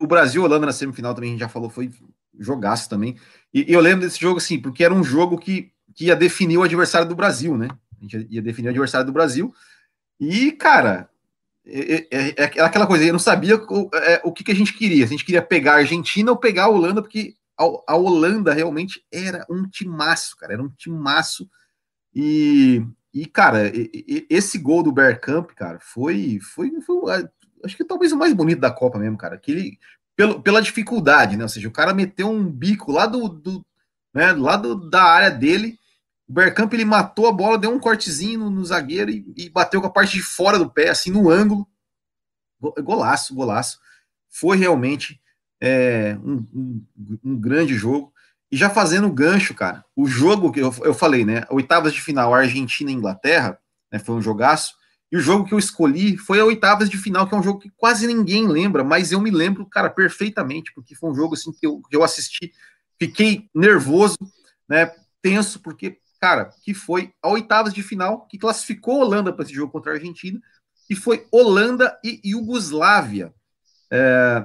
[0.00, 1.90] o, Brasil Holanda na semifinal também, a gente já falou, foi
[2.38, 3.18] jogaço também.
[3.52, 6.56] E, e, eu lembro desse jogo assim, porque era um jogo que, que ia definir
[6.56, 7.68] o adversário do Brasil, né?
[7.98, 9.52] A gente ia definir o adversário do Brasil.
[10.20, 11.10] E, cara,
[11.68, 14.54] é, é, é, é aquela coisa, eu não sabia o, é, o que, que a
[14.54, 15.06] gente queria.
[15.06, 18.52] Se a gente queria pegar a Argentina ou pegar a Holanda, porque a, a Holanda
[18.52, 21.48] realmente era um timaço, cara, era um timaço.
[22.14, 23.70] E, e cara,
[24.30, 27.30] esse gol do Bergkamp, cara, foi, foi, foi
[27.64, 29.40] acho que talvez o mais bonito da Copa mesmo, cara.
[30.16, 31.44] Pelo, pela dificuldade, né?
[31.44, 33.64] Ou seja, o cara meteu um bico lá do, do
[34.12, 35.78] né, lá do, da área dele.
[36.28, 39.80] O Bergkamp ele matou a bola, deu um cortezinho no, no zagueiro e, e, bateu
[39.80, 41.66] com a parte de fora do pé, assim, no ângulo.
[42.60, 43.78] Golaço, golaço.
[44.28, 45.20] Foi realmente
[45.60, 46.86] é, um, um,
[47.24, 48.12] um, grande jogo.
[48.50, 51.44] E já fazendo gancho, cara, o jogo que eu, eu falei, né?
[51.50, 53.58] Oitavas de final, Argentina e Inglaterra,
[53.90, 54.74] né, foi um jogaço.
[55.10, 57.58] E o jogo que eu escolhi foi a oitavas de final, que é um jogo
[57.58, 61.50] que quase ninguém lembra, mas eu me lembro, cara, perfeitamente, porque foi um jogo assim
[61.50, 62.52] que eu, que eu assisti,
[62.98, 64.18] fiquei nervoso,
[64.68, 69.44] né, tenso, porque, cara, que foi a oitavas de final que classificou a Holanda para
[69.44, 70.40] esse jogo contra a Argentina,
[70.90, 73.32] e foi Holanda e Iugoslávia.
[73.90, 74.44] É,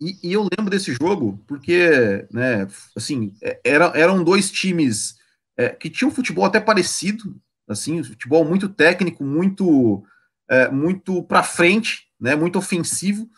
[0.00, 2.66] e, e, eu lembro desse jogo porque, né,
[2.96, 5.16] assim, é, era, eram dois times
[5.56, 10.04] é, que tinham um futebol até parecido, assim, futebol muito técnico, muito
[10.48, 13.28] é, muito para frente, né, muito ofensivo.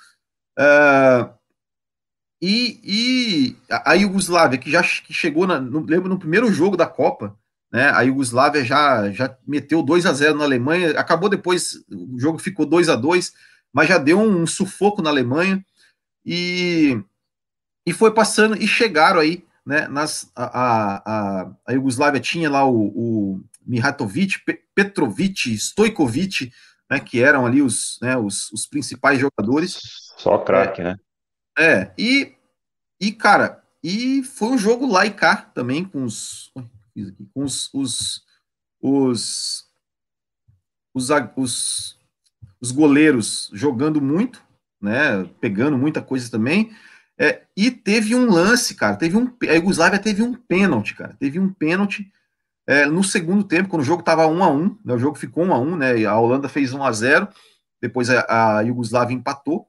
[0.58, 1.30] É,
[2.40, 6.86] e, e, a Iugoslávia, que já que chegou, na, no, lembro, no primeiro jogo da
[6.86, 7.36] Copa,
[7.72, 12.38] né, a Iugoslávia já, já meteu 2 a 0 na Alemanha, acabou depois, o jogo
[12.38, 13.32] ficou 2 a 2
[13.72, 15.62] mas já deu um, um sufoco na Alemanha,
[16.24, 16.98] e,
[17.86, 21.02] e foi passando, e chegaram aí, né, nas, a,
[21.44, 24.40] a, a Iugoslávia tinha lá o, o Mihatovic,
[24.74, 26.52] Petrovic, Stojkovic,
[26.90, 29.78] né, que eram ali os, né, os, os principais jogadores.
[30.16, 30.96] Só craque, é, né?
[31.58, 32.34] É, e,
[33.00, 36.52] e, cara, e foi um jogo lá e cá também, com os,
[37.32, 38.22] com os, os,
[38.80, 39.64] os,
[40.94, 41.98] os, os,
[42.60, 44.44] os goleiros jogando muito,
[44.80, 46.70] né, pegando muita coisa também,
[47.18, 51.40] é, e teve um lance, cara, teve um, a Yugoslávia teve um pênalti, cara, teve
[51.40, 52.12] um pênalti
[52.66, 55.44] é, no segundo tempo, quando o jogo estava 1 a 1 né, o jogo ficou
[55.44, 57.28] 1 a 1 né, a Holanda fez 1 a 0
[57.80, 59.68] depois a, a Iugoslávia empatou.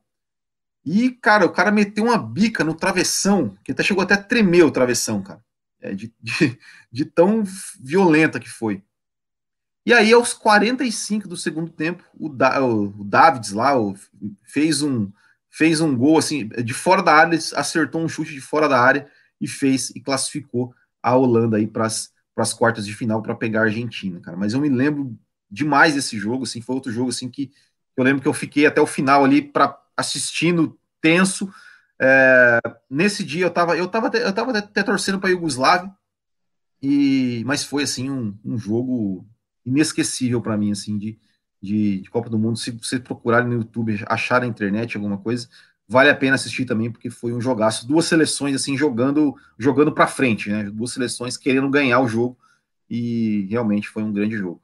[0.90, 4.64] E, cara, o cara meteu uma bica no travessão, que até chegou até a tremer
[4.64, 5.44] o travessão, cara.
[5.82, 6.58] É, de, de,
[6.90, 7.44] de, tão
[7.78, 8.82] violenta que foi.
[9.86, 13.96] E aí, aos 45 do segundo tempo, o, da, o, o Davids lá o,
[14.44, 15.12] fez um
[15.50, 19.10] fez um gol assim, de fora da área, acertou um chute de fora da área
[19.42, 20.74] e fez e classificou
[21.04, 24.38] a Holanda aí para as quartas de final para pegar a Argentina, cara.
[24.38, 25.18] Mas eu me lembro
[25.52, 27.52] demais desse jogo, assim, foi outro jogo assim que
[27.98, 31.52] eu lembro que eu fiquei até o final ali para assistindo tenso.
[32.00, 35.92] É, nesse dia eu estava eu tava, eu tava até torcendo para a Iugoslávia,
[36.82, 39.28] e, mas foi assim um, um jogo
[39.66, 41.20] inesquecível para mim, assim, de,
[41.62, 42.58] de, de, Copa do Mundo.
[42.58, 45.50] Se você procurar no YouTube, achar na internet alguma coisa,
[45.88, 47.88] vale a pena assistir também, porque foi um jogaço.
[47.88, 50.64] Duas seleções, assim, jogando jogando para frente, né?
[50.66, 52.38] Duas seleções querendo ganhar o jogo,
[52.90, 54.62] e realmente foi um grande jogo.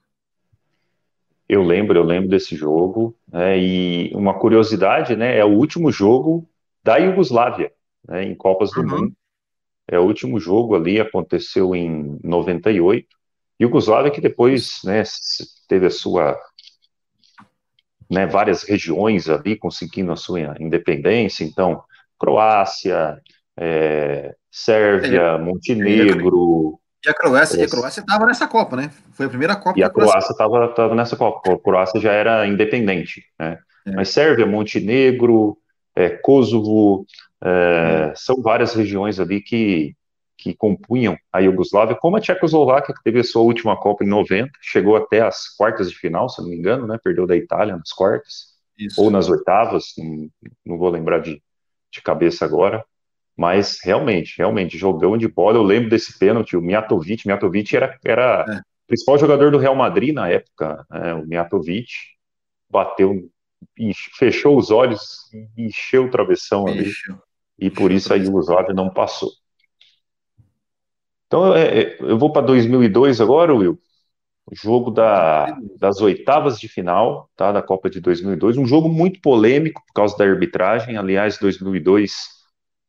[1.48, 6.48] Eu lembro, eu lembro desse jogo, né, e uma curiosidade, né, é o último jogo
[6.84, 7.72] da Iugoslávia,
[8.08, 8.88] né, em Copas do uhum.
[8.88, 9.14] Mundo.
[9.88, 13.06] É o último jogo ali, aconteceu em 98.
[13.60, 15.04] Iugoslávia que depois, né,
[15.68, 16.40] teve a sua,
[18.10, 21.84] né, várias regiões ali conseguindo a sua independência, então,
[22.18, 23.22] Croácia,
[23.58, 28.92] é, Sérvia, Montenegro, e a Croácia a Croácia estava nessa Copa, né?
[29.14, 29.78] Foi a primeira Copa.
[29.78, 31.54] E a Croácia estava nessa Copa.
[31.54, 33.60] A Croácia já era independente, né?
[33.86, 33.92] É.
[33.92, 35.58] Mas Sérvia, Montenegro,
[35.96, 37.06] é, Kosovo,
[37.44, 38.16] é, é.
[38.16, 39.96] são várias regiões ali que,
[40.38, 44.52] que compunham a Iugoslávia, como a Tchecoslováquia, que teve a sua última Copa em 90,
[44.62, 46.98] chegou até as quartas de final, se não me engano, né?
[47.04, 49.02] Perdeu da Itália nas quartas, Isso.
[49.02, 50.30] ou nas oitavas, não,
[50.66, 51.42] não vou lembrar de,
[51.92, 52.84] de cabeça agora.
[53.36, 55.58] Mas realmente, realmente, jogão de bola.
[55.58, 57.26] Eu lembro desse pênalti, o Miatovic.
[57.26, 58.58] Miatovic era, era é.
[58.58, 60.86] o principal jogador do Real Madrid na época.
[60.90, 61.14] Né?
[61.16, 61.92] O Miatovic
[62.70, 63.30] bateu,
[64.18, 66.92] fechou os olhos e encheu o travessão ali.
[67.58, 69.32] E por isso a Yugoslávia não passou.
[71.28, 73.80] Então é, é eu vou para 2002 agora, Will.
[74.46, 78.58] O jogo da, das oitavas de final tá, da Copa de 2002.
[78.58, 80.98] Um jogo muito polêmico por causa da arbitragem.
[80.98, 82.43] Aliás, 2002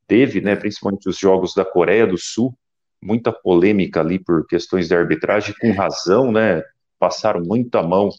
[0.07, 2.57] teve, né, principalmente os jogos da Coreia do Sul,
[3.03, 6.63] muita polêmica ali por questões de arbitragem, com razão, né,
[6.99, 8.11] passaram muita mão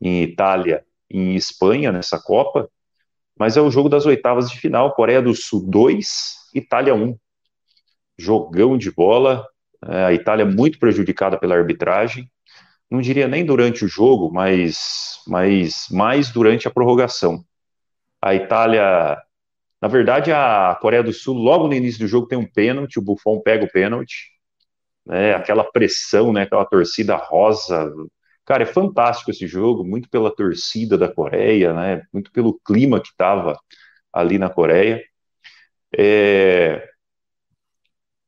[0.00, 2.68] em Itália e em Espanha nessa Copa,
[3.38, 7.16] mas é o jogo das oitavas de final, Coreia do Sul 2, Itália 1.
[8.18, 9.46] Jogão de bola,
[9.86, 12.30] é, a Itália muito prejudicada pela arbitragem,
[12.90, 17.44] não diria nem durante o jogo, mas, mas mais durante a prorrogação.
[18.22, 19.20] A Itália
[19.80, 23.02] na verdade, a Coreia do Sul, logo no início do jogo, tem um pênalti, o
[23.02, 24.30] Buffon pega o pênalti,
[25.04, 27.92] né, aquela pressão, né, aquela torcida rosa.
[28.44, 33.08] Cara, é fantástico esse jogo, muito pela torcida da Coreia, né, muito pelo clima que
[33.08, 33.58] estava
[34.12, 35.02] ali na Coreia.
[35.96, 36.88] É...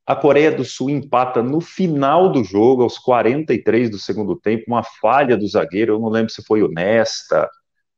[0.07, 4.83] A Coreia do Sul empata no final do jogo, aos 43 do segundo tempo, uma
[4.83, 7.49] falha do zagueiro, eu não lembro se foi o Nesta,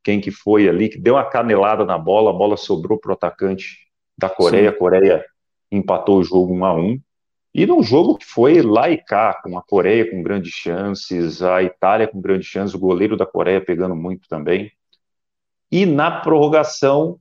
[0.02, 3.14] quem que foi ali, que deu uma canelada na bola, a bola sobrou para o
[3.14, 4.76] atacante da Coreia, Sim.
[4.76, 5.24] a Coreia
[5.70, 7.00] empatou o jogo 1 a 1
[7.52, 11.62] e num jogo que foi lá e cá, com a Coreia com grandes chances, a
[11.62, 14.70] Itália com grandes chances, o goleiro da Coreia pegando muito também.
[15.70, 17.18] E na prorrogação,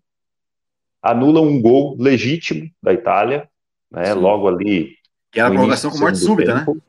[1.01, 3.49] anula um gol legítimo da Itália,
[3.91, 4.19] né, Sim.
[4.19, 4.95] logo ali.
[5.31, 6.59] Que era a prorrogação com morte súbita, né?
[6.59, 6.75] tempo.
[6.75, 6.81] né?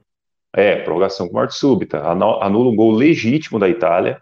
[0.52, 2.02] É, prorrogação com morte súbita.
[2.02, 4.20] Anula um gol legítimo da Itália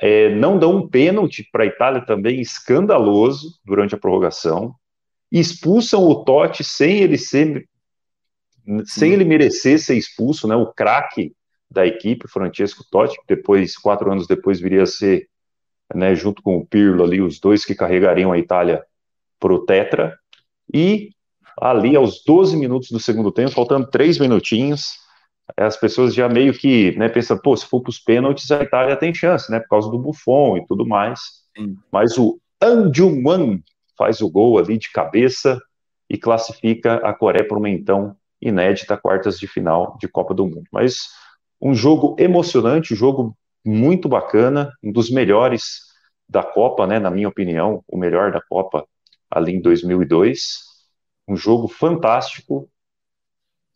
[0.00, 4.74] é, não dão um pênalti para a Itália também escandaloso durante a prorrogação.
[5.32, 7.68] Expulsam o Totti sem ele ser
[8.84, 10.56] sem ele merecer ser expulso, né?
[10.56, 11.32] O craque
[11.70, 15.28] da equipe, Francesco Totti, que depois, quatro anos depois, viria a ser,
[15.94, 18.82] né, junto com o Pirlo ali, os dois que carregariam a Itália
[19.38, 20.18] para o Tetra.
[20.72, 21.10] E
[21.60, 24.98] ali, aos 12 minutos do segundo tempo, faltando três minutinhos,
[25.56, 28.96] as pessoas já meio que né, pensam, pô, se for para os pênaltis, a Itália
[28.96, 29.60] tem chance, né?
[29.60, 31.20] Por causa do Buffon e tudo mais.
[31.56, 31.76] Sim.
[31.92, 33.60] Mas o An Jung-wan
[33.96, 35.60] faz o gol ali de cabeça
[36.08, 40.64] e classifica a Coreia para uma então inédita quartas de final de Copa do Mundo.
[40.72, 41.08] Mas
[41.60, 45.80] um jogo emocionante, um jogo muito bacana, um dos melhores
[46.28, 46.98] da Copa, né?
[46.98, 48.86] Na minha opinião, o melhor da Copa
[49.30, 50.66] ali em 2002.
[51.28, 52.68] Um jogo fantástico,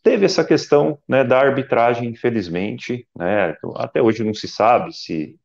[0.03, 5.35] Teve essa questão né, da arbitragem, infelizmente, né, até hoje não se sabe se,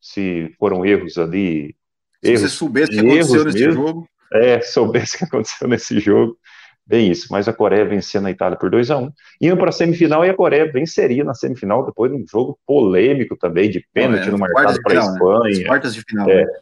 [0.00, 1.76] se foram erros ali.
[2.24, 4.08] Se erros, você soubesse o que aconteceu nesse mesmo, jogo.
[4.32, 6.38] É, soubesse o que aconteceu nesse jogo.
[6.86, 9.70] Bem isso, mas a Coreia vencendo a Itália por 2 a 1 um, indo para
[9.70, 13.84] a semifinal e a Coreia venceria na semifinal depois de um jogo polêmico também, de
[13.92, 15.12] pênalti é, no marcado para a né?
[15.12, 15.58] Espanha.
[15.58, 15.64] Né?
[15.64, 16.30] Quartas de final.
[16.30, 16.52] É, né?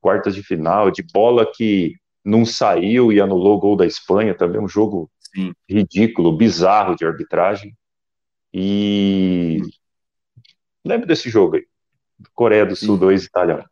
[0.00, 1.94] Quartas de final, de bola que
[2.24, 5.52] não saiu e anulou o gol da Espanha, também um jogo Sim.
[5.68, 7.76] ridículo, bizarro de arbitragem.
[8.52, 9.60] E
[10.84, 11.66] lembro desse jogo aí.
[12.34, 13.64] Coreia do Sul 2, Itália 1.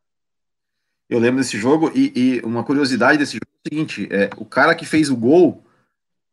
[1.09, 4.45] Eu lembro desse jogo e, e, uma curiosidade desse jogo é o seguinte: é, o
[4.45, 5.65] cara que fez o gol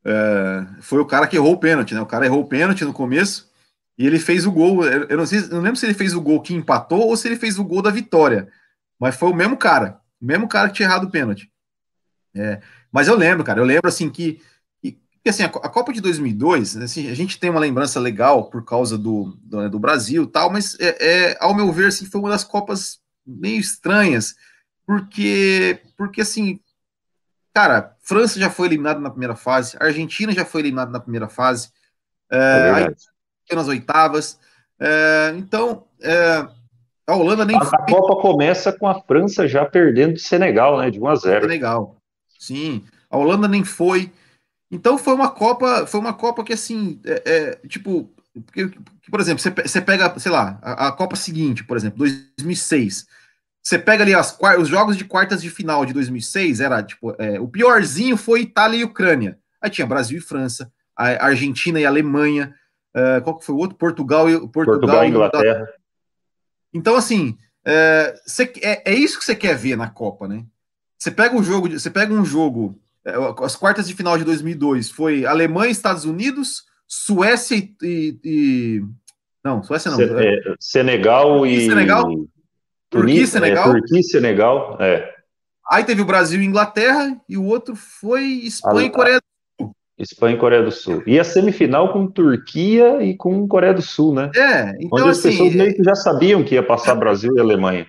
[0.03, 2.01] é, foi o cara que errou o pênalti, né?
[2.01, 3.51] O cara errou o pênalti no começo
[3.97, 4.83] e ele fez o gol.
[4.85, 7.27] Eu não sei, eu não lembro se ele fez o gol que empatou ou se
[7.27, 8.49] ele fez o gol da vitória,
[8.99, 11.51] mas foi o mesmo cara, o mesmo cara que tinha errado o pênalti.
[12.35, 14.41] É, mas eu lembro, cara, eu lembro assim que
[15.23, 18.97] porque assim, a, Copa de 2002, assim, a gente tem uma lembrança legal por causa
[18.97, 20.97] do, do, né, do Brasil tal, mas é,
[21.31, 24.35] é, ao meu ver, assim, foi uma das Copas meio estranhas,
[24.85, 26.59] porque, porque assim,
[27.53, 31.69] cara, França já foi eliminada na primeira fase, Argentina já foi eliminada na primeira fase,
[32.29, 32.85] é, É
[33.49, 34.37] aí nas oitavas.
[34.77, 36.45] É, então, é,
[37.07, 40.89] a Holanda nem A, a Copa começa com a França já perdendo de Senegal, né?
[40.89, 41.41] De 1 a 0.
[41.43, 41.95] Senegal.
[42.37, 42.83] Sim.
[43.09, 44.11] A Holanda nem foi.
[44.73, 48.11] Então foi uma Copa, foi uma Copa que assim, é, é, tipo,
[48.45, 48.71] porque,
[49.09, 53.05] por exemplo, você, você pega, sei lá, a, a, Copa seguinte, por exemplo, 2006.
[53.61, 57.39] Você pega ali as, os jogos de quartas de final de 2006, era tipo, é,
[57.39, 59.37] o piorzinho foi Itália e Ucrânia.
[59.61, 62.53] Aí tinha Brasil e França, a Argentina e Alemanha,
[62.95, 63.77] uh, qual que foi o outro?
[63.77, 65.67] Portugal e Portugal, Portugal e Inglaterra.
[66.73, 70.43] Então, assim, é, cê, é, é, isso que você quer ver na Copa, né?
[70.97, 72.75] Você pega um jogo, você pega um jogo,
[73.41, 78.83] as quartas de final de 2002 foi Alemanha, Estados Unidos, Suécia e, e, e
[79.43, 79.99] não, Suécia não.
[80.01, 82.05] É, Senegal e Senegal,
[82.89, 85.13] Turquia, Senegal, é, Turquia, Senegal, é.
[85.69, 89.19] Aí teve o Brasil e Inglaterra e o outro foi Espanha e Coreia
[89.97, 91.03] Espanha e Coreia do Sul.
[91.05, 94.31] E a semifinal com Turquia e com Coreia do Sul, né?
[94.35, 97.39] É, então Onde as assim, pessoas meio que já sabiam que ia passar Brasil e
[97.39, 97.87] Alemanha.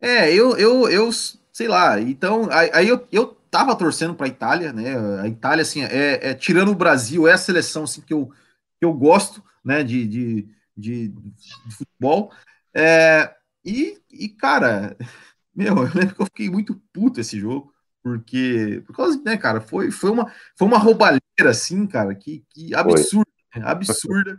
[0.00, 1.10] É, eu, eu, eu
[1.52, 5.20] sei lá, então, aí eu, eu tava torcendo para a Itália, né?
[5.20, 8.30] A Itália, assim, é, é, tirando o Brasil, é a seleção assim, que, eu,
[8.78, 12.32] que eu gosto, né, de, de, de, de futebol.
[12.74, 13.34] É,
[13.64, 14.96] e, e, cara,
[15.54, 19.60] meu, eu lembro que eu fiquei muito puto esse jogo porque, por causa, né, cara,
[19.60, 24.36] foi, foi, uma, foi uma roubalheira, assim, cara, que, que absurda, né, absurda,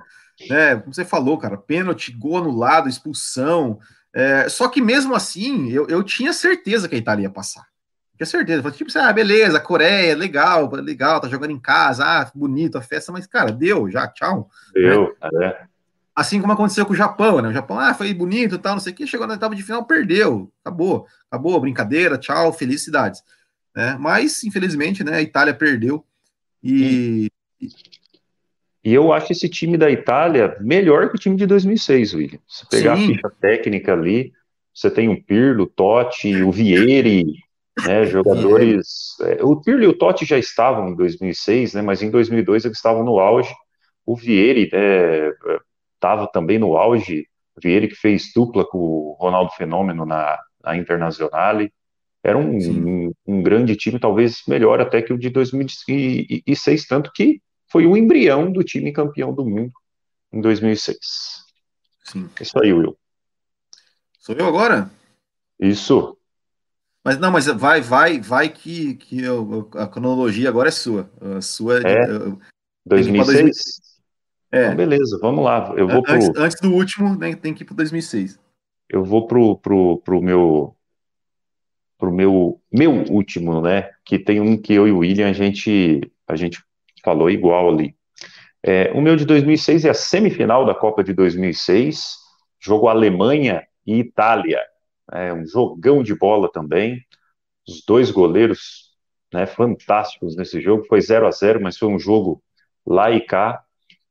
[0.49, 3.79] né, como você falou, cara, pênalti, gol anulado, expulsão,
[4.13, 7.67] é, só que mesmo assim, eu, eu tinha certeza que a Itália ia passar,
[8.19, 12.77] tinha certeza, falei, tipo, ah, beleza, Coreia, legal, legal, tá jogando em casa, ah, bonito
[12.77, 14.49] a festa, mas, cara, deu, já, tchau.
[14.73, 15.45] Deu, né?
[15.45, 15.63] é.
[16.13, 17.47] Assim como aconteceu com o Japão, né?
[17.47, 19.86] O Japão, ah, foi bonito tal, não sei o que, chegou na etapa de final,
[19.86, 23.23] perdeu, acabou, acabou, brincadeira, tchau, felicidades.
[23.73, 23.95] Né?
[23.97, 26.03] Mas, infelizmente, né, a Itália perdeu.
[26.62, 27.32] E...
[28.84, 32.39] e eu acho esse time da Itália melhor que o time de 2006, William.
[32.45, 33.03] Se pegar Sim.
[33.05, 34.34] a ficha técnica ali,
[34.73, 37.47] você tem o Pirlo, o Totti, o Vieri,
[37.85, 39.15] né, jogadores.
[39.21, 42.77] É, o Pirlo e o Totti já estavam em 2006, né, mas em 2002 eles
[42.77, 43.53] estavam no auge.
[44.05, 44.63] O Vieri
[45.95, 47.27] estava né, também no auge.
[47.55, 51.71] O Vieri que fez dupla com o Ronaldo Fenômeno na, na Internazionale.
[52.23, 57.41] Era um, um, um, grande time, talvez melhor até que o de 2006, tanto que
[57.71, 59.71] foi o embrião do time campeão do mundo
[60.33, 60.97] em 2006.
[62.03, 62.29] Sim.
[62.41, 62.97] Isso aí, Will.
[64.19, 64.91] Sou eu agora?
[65.59, 66.18] Isso.
[67.09, 71.09] Mas não, mas vai, vai, vai que, que eu, a cronologia agora é sua.
[71.19, 72.07] A sua é, é
[72.85, 73.81] 2006?
[74.51, 74.65] É.
[74.65, 75.73] Então, beleza, vamos lá.
[75.75, 76.43] Eu vou antes, pro...
[76.43, 78.39] antes do último, né, tem que ir para 2006.
[78.87, 80.75] Eu vou pro, pro, pro meu
[81.97, 83.89] pro meu meu último, né?
[84.05, 86.63] Que tem um que eu e o William a gente a gente
[87.03, 87.95] falou igual ali.
[88.61, 92.17] É, o meu de 2006 é a semifinal da Copa de 2006,
[92.59, 94.61] jogo Alemanha e Itália.
[95.13, 97.03] É um jogão de bola também.
[97.67, 98.91] Os dois goleiros,
[99.33, 100.85] né, fantásticos nesse jogo.
[100.87, 102.41] Foi 0 a 0, mas foi um jogo
[102.85, 103.63] lá e cá.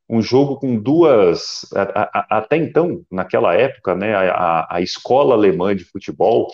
[0.09, 5.77] Um jogo com duas, a, a, até então, naquela época, né, a, a escola alemã
[5.77, 6.49] de futebol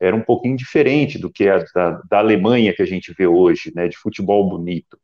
[0.00, 3.72] era um pouquinho diferente do que a da, da Alemanha que a gente vê hoje,
[3.74, 4.98] né, de futebol bonito.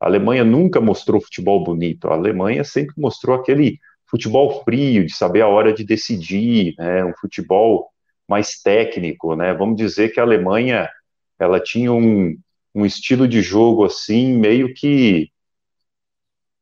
[0.00, 3.78] A Alemanha nunca mostrou futebol bonito, a Alemanha sempre mostrou aquele
[4.08, 7.90] futebol frio, de saber a hora de decidir, né, um futebol
[8.28, 10.88] mais técnico, né, vamos dizer que a Alemanha,
[11.38, 12.36] ela tinha um,
[12.74, 15.30] um estilo de jogo assim, meio que,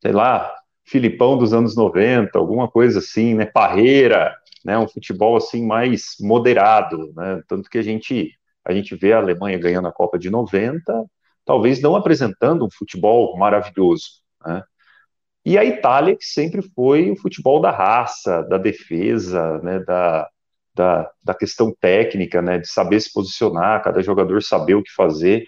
[0.03, 5.67] sei lá, Filipão dos anos 90, alguma coisa assim, né, Parreira, né, um futebol assim
[5.67, 8.33] mais moderado, né, tanto que a gente
[8.67, 11.05] a gente vê a Alemanha ganhando a Copa de 90,
[11.45, 14.63] talvez não apresentando um futebol maravilhoso, né?
[15.45, 20.27] E a Itália que sempre foi o futebol da raça, da defesa, né, da,
[20.75, 25.47] da, da questão técnica, né, de saber se posicionar, cada jogador saber o que fazer.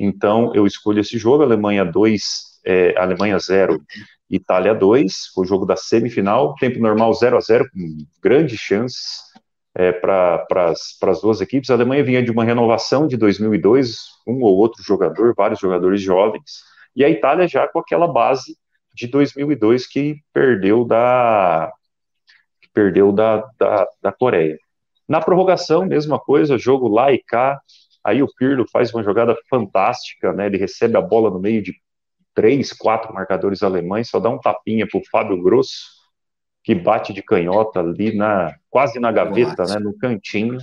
[0.00, 3.80] Então eu escolho esse jogo, Alemanha 2, é, Alemanha 0,
[4.30, 9.32] Itália 2, foi o jogo da semifinal, tempo normal 0 a 0 com grandes chances
[9.74, 10.46] é, para
[11.02, 11.70] as duas equipes.
[11.70, 13.96] A Alemanha vinha de uma renovação de 2002,
[14.26, 16.62] um ou outro jogador, vários jogadores jovens,
[16.94, 18.56] e a Itália já com aquela base
[18.94, 21.72] de 2002 que perdeu da
[22.60, 24.58] que perdeu da, da, da Coreia.
[25.08, 27.60] Na prorrogação, mesma coisa, jogo lá e cá,
[28.04, 30.46] aí o Pirlo faz uma jogada fantástica, né?
[30.46, 31.74] Ele recebe a bola no meio de
[32.34, 36.02] três, quatro marcadores alemães, só dá um tapinha para o Fábio Grosso,
[36.64, 40.58] que bate de canhota ali na quase na gaveta, né, no cantinho.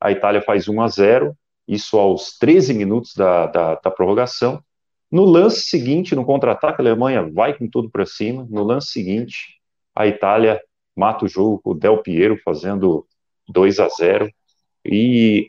[0.00, 4.62] A Itália faz 1 a 0 isso aos 13 minutos da, da, da prorrogação.
[5.10, 8.46] No lance seguinte, no contra-ataque, a Alemanha vai com tudo para cima.
[8.48, 9.60] No lance seguinte,
[9.94, 10.60] a Itália
[10.96, 13.06] mata o jogo com o Del Piero fazendo
[13.48, 14.30] 2 a 0.
[14.84, 15.46] E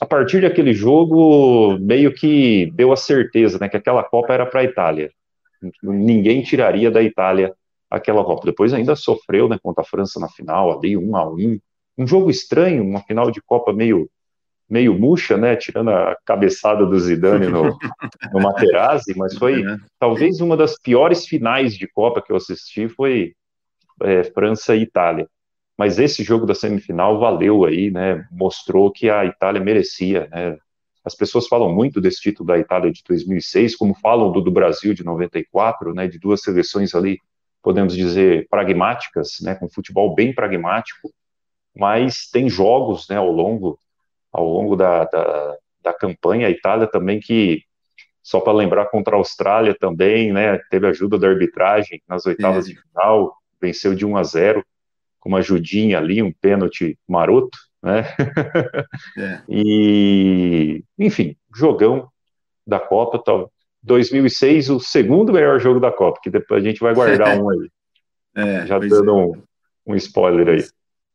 [0.00, 4.60] a partir daquele jogo, meio que deu a certeza né, que aquela Copa era para
[4.60, 5.10] a Itália.
[5.82, 7.54] Ninguém tiraria da Itália
[7.90, 8.46] aquela Copa.
[8.46, 11.58] Depois ainda sofreu né, contra a França na final, ali um a um.
[11.96, 14.08] Um jogo estranho, uma final de Copa meio
[14.68, 17.64] meio murcha, né, tirando a cabeçada do Zidane no,
[18.32, 19.76] no Materazzi, mas foi é.
[19.98, 23.34] talvez uma das piores finais de Copa que eu assisti foi
[24.02, 25.28] é, França e Itália.
[25.76, 30.56] Mas esse jogo da semifinal valeu aí, né, mostrou que a Itália merecia, né,
[31.04, 34.94] as pessoas falam muito desse título da Itália de 2006, como falam do, do Brasil
[34.94, 37.18] de 94, né, de duas seleções ali,
[37.62, 41.12] podemos dizer, pragmáticas, né, com futebol bem pragmático,
[41.76, 43.78] mas tem jogos, né, ao longo
[44.32, 46.48] ao longo da, da, da campanha.
[46.48, 47.62] A Itália também que,
[48.20, 52.70] só para lembrar, contra a Austrália também, né, teve ajuda da arbitragem nas oitavas é.
[52.70, 54.66] de final, venceu de 1 a 0
[55.24, 58.04] com uma ajudinha ali, um pênalti maroto, né?
[59.18, 59.40] É.
[59.48, 62.08] e, enfim, jogão
[62.66, 63.50] da Copa, tal.
[63.82, 67.70] 2006, o segundo melhor jogo da Copa, que depois a gente vai guardar um aí.
[68.36, 69.12] É, Já dando é.
[69.12, 69.42] um,
[69.86, 70.68] um spoiler aí.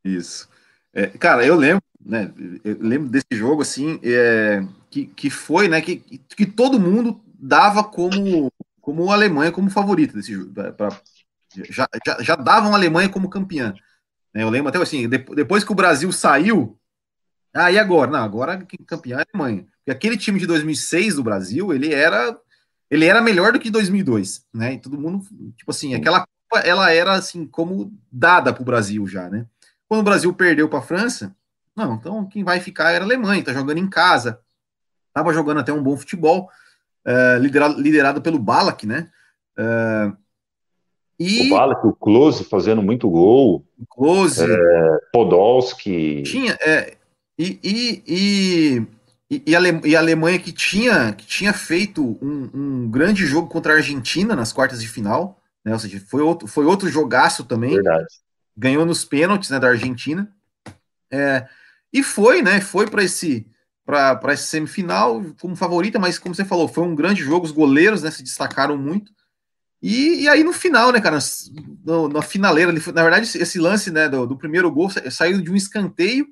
[0.03, 0.49] Isso.
[0.91, 2.32] É, cara, eu lembro né?
[2.64, 5.82] Eu lembro desse jogo assim, é, que, que foi, né?
[5.82, 8.51] Que, que todo mundo dava como
[8.82, 10.89] como a Alemanha como favorita desse jogo, pra,
[11.70, 13.74] já, já, já davam a Alemanha como campeã.
[14.34, 14.43] Né?
[14.43, 16.77] Eu lembro até assim, depois que o Brasil saiu,
[17.53, 18.11] ah, e agora?
[18.11, 19.65] Não, agora campeão é a Alemanha.
[19.77, 22.38] Porque aquele time de 2006 do Brasil, ele era
[22.89, 24.73] ele era melhor do que 2002, né?
[24.73, 25.23] E todo mundo,
[25.55, 29.45] tipo assim, aquela Copa, ela era assim como dada para o Brasil já, né?
[29.88, 31.36] Quando o Brasil perdeu para a França,
[31.75, 34.41] não, então quem vai ficar era a Alemanha, tá jogando em casa.
[35.13, 36.49] Tava jogando até um bom futebol,
[37.05, 39.09] uh, liderado, liderado pelo Balak, né?
[39.57, 40.15] Uh,
[41.20, 41.47] e...
[41.47, 43.65] O Balak, o Klose fazendo muito gol.
[43.78, 44.45] O Klose.
[44.49, 46.24] É, Podolski.
[46.24, 46.95] Tinha, é,
[47.38, 48.88] e, e,
[49.30, 53.47] e, e, a, e a Alemanha que tinha, que tinha feito um, um, grande jogo
[53.47, 55.74] contra a Argentina nas quartas de final, né?
[55.74, 57.76] Ou seja, foi outro, foi outro jogaço também.
[57.76, 58.07] Verdade.
[58.55, 60.32] Ganhou nos pênaltis né, da Argentina.
[61.11, 61.45] É,
[61.91, 62.61] e foi, né?
[62.61, 63.45] Foi para esse
[63.86, 68.03] para essa semifinal como favorita, mas como você falou, foi um grande jogo, os goleiros
[68.03, 69.11] né, se destacaram muito.
[69.82, 71.19] E, e aí no final, né, cara,
[71.86, 75.55] no, na finaleira, na verdade, esse lance né, do, do, primeiro gol saiu de um
[75.55, 76.27] escanteio,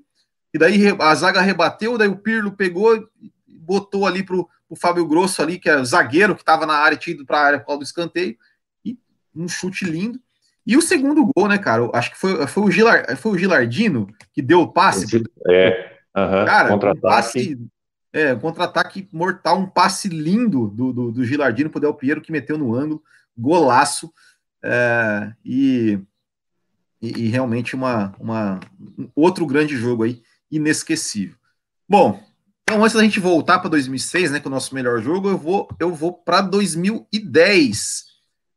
[0.53, 5.05] e daí a zaga rebateu, daí o Pirlo pegou e botou ali pro, o Fábio
[5.05, 7.67] Grosso ali, que é zagueiro que estava na área, tinha ido para a área por
[7.67, 8.35] causa do escanteio,
[8.83, 8.97] e
[9.35, 10.19] um chute lindo.
[10.65, 11.89] E o segundo gol, né, cara?
[11.93, 15.23] Acho que foi, foi, o, Gilar, foi o Gilardino que deu o passe.
[15.47, 16.75] É, uhum, cara.
[16.75, 17.57] Um passe,
[18.11, 22.33] é, um contra-ataque mortal, um passe lindo do, do, do Gilardino pro Del Piero que
[22.33, 23.01] meteu no ângulo,
[23.37, 24.11] golaço.
[24.63, 25.99] É, e,
[27.01, 28.59] e, realmente uma, uma,
[28.99, 30.21] um outro grande jogo aí,
[30.51, 31.35] inesquecível.
[31.87, 32.21] Bom,
[32.63, 35.69] então antes da gente voltar para 2006, né, é o nosso melhor jogo, eu vou,
[35.79, 38.07] eu vou para 2010.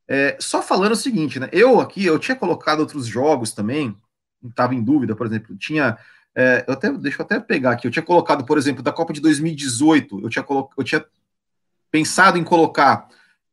[0.09, 1.49] É, só falando o seguinte, né?
[1.53, 3.97] Eu aqui, eu tinha colocado outros jogos também,
[4.45, 5.97] estava em dúvida, por exemplo, tinha.
[6.35, 9.13] É, eu até, deixa eu até pegar aqui, eu tinha colocado, por exemplo, da Copa
[9.13, 11.05] de 2018, eu tinha, colo, eu tinha
[11.93, 13.09] pensado em colocar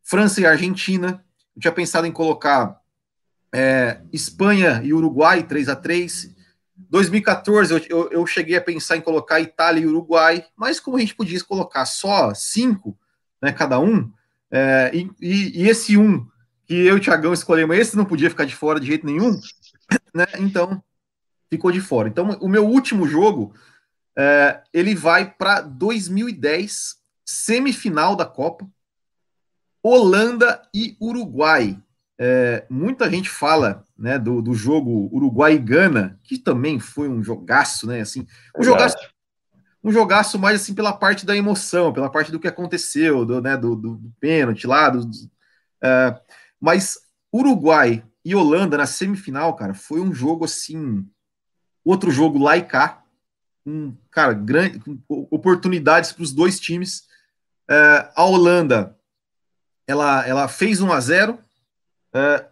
[0.07, 1.21] França e Argentina,
[1.53, 2.79] eu tinha pensado em colocar
[3.53, 6.33] é, Espanha e Uruguai 3 a 3
[6.77, 10.99] 2014 eu, eu, eu, cheguei a pensar em colocar Itália e Uruguai, mas como a
[11.01, 12.97] gente podia colocar só cinco,
[13.41, 14.09] né, cada um,
[14.49, 16.25] é, e, e, e, esse um
[16.65, 19.37] que eu e o Thiagão escolhemos, esse não podia ficar de fora de jeito nenhum,
[20.13, 20.25] né?
[20.39, 20.81] Então,
[21.49, 22.07] ficou de fora.
[22.07, 23.53] Então, o meu último jogo,
[24.17, 28.69] é, ele vai para 2010, semifinal da Copa,
[29.87, 31.81] Holanda e Uruguai.
[32.19, 37.23] É, muita gente fala né, do, do jogo Uruguai e Gana, que também foi um
[37.23, 38.01] jogaço, né?
[38.01, 38.27] Assim,
[38.57, 38.97] um jogaço,
[39.81, 43.55] um jogaço mais assim pela parte da emoção, pela parte do que aconteceu, do, né,
[43.55, 46.19] do, do, do pênalti lá, do, uh,
[46.59, 46.97] mas
[47.33, 51.07] Uruguai e Holanda na semifinal, cara, foi um jogo assim.
[51.85, 53.03] Outro jogo lá e cá.
[53.65, 57.07] Um, cara, grande, oportunidades para os dois times.
[57.69, 58.96] Uh, a Holanda
[59.87, 61.37] ela, ela fez 1 a 0 uh,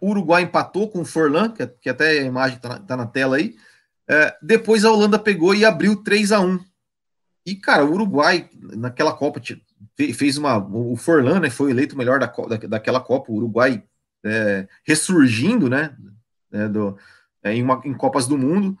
[0.00, 3.06] o Uruguai empatou com o Forlan, que, que até a imagem está na, tá na,
[3.06, 3.54] tela aí.
[4.08, 6.58] Uh, depois a Holanda pegou e abriu 3 a 1
[7.44, 9.40] E, cara, o Uruguai, naquela Copa,
[10.14, 10.56] fez uma.
[10.58, 13.30] O Forlan né, foi eleito o melhor da, da, daquela Copa.
[13.30, 13.82] O Uruguai
[14.24, 15.94] é, ressurgindo, né,
[16.50, 16.96] né do,
[17.42, 18.78] é, em, uma, em, Copas do Mundo.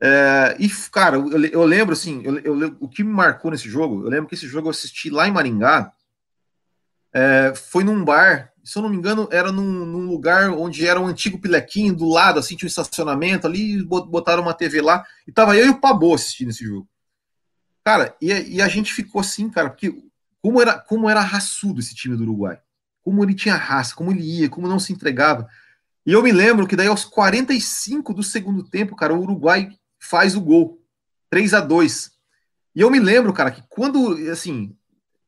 [0.00, 4.04] É, e, cara, eu, eu lembro, assim, eu, eu, o que me marcou nesse jogo,
[4.04, 5.92] eu lembro que esse jogo eu assisti lá em Maringá,
[7.16, 11.00] é, foi num bar, se eu não me engano, era num, num, lugar onde era
[11.00, 15.32] um antigo pilequinho, do lado, assim, tinha um estacionamento ali, botaram uma TV lá, e
[15.32, 16.86] tava eu e o Pabô assistindo esse jogo.
[17.82, 19.96] Cara, e, e a gente ficou assim, cara, porque
[20.42, 22.60] como era, como era raçudo esse time do Uruguai,
[23.02, 25.48] como ele tinha raça, como ele ia, como não se entregava.
[26.04, 30.36] E eu me lembro que daí aos 45 do segundo tempo, cara, o Uruguai faz
[30.36, 30.82] o gol.
[31.30, 32.10] 3 a 2
[32.74, 34.76] E eu me lembro, cara, que quando, assim,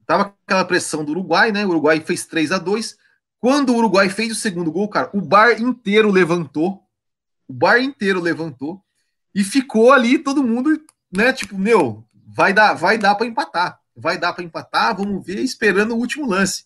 [0.08, 1.64] tava aquela pressão do Uruguai, né?
[1.64, 2.96] O Uruguai fez 3 a 2
[3.38, 6.82] Quando o Uruguai fez o segundo gol, cara, o bar inteiro levantou.
[7.46, 8.82] O bar inteiro levantou.
[9.34, 10.82] E ficou ali todo mundo,
[11.14, 11.32] né?
[11.32, 13.78] Tipo, meu, vai dar, vai dar para empatar.
[13.94, 16.64] Vai dar para empatar, vamos ver, esperando o último lance.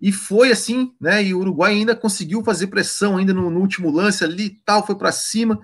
[0.00, 1.22] E foi assim, né?
[1.22, 4.96] E o Uruguai ainda conseguiu fazer pressão ainda no, no último lance ali, tal, foi
[4.96, 5.60] para cima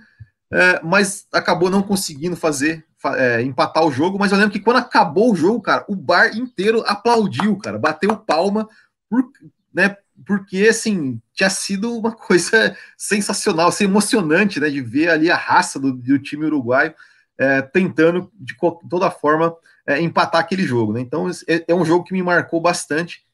[0.52, 2.84] é, mas acabou não conseguindo fazer,
[3.16, 4.18] é, empatar o jogo.
[4.18, 8.16] Mas eu lembro que quando acabou o jogo, cara, o bar inteiro aplaudiu, cara, bateu
[8.16, 8.68] palma,
[9.08, 9.24] por,
[9.72, 9.96] né,
[10.26, 15.78] porque assim tinha sido uma coisa sensacional, assim, emocionante, né, de ver ali a raça
[15.78, 16.94] do, do time uruguaio
[17.40, 18.54] é, tentando de
[18.88, 21.00] toda forma é, empatar aquele jogo, né?
[21.00, 23.24] Então é, é, um jogo que me marcou bastante.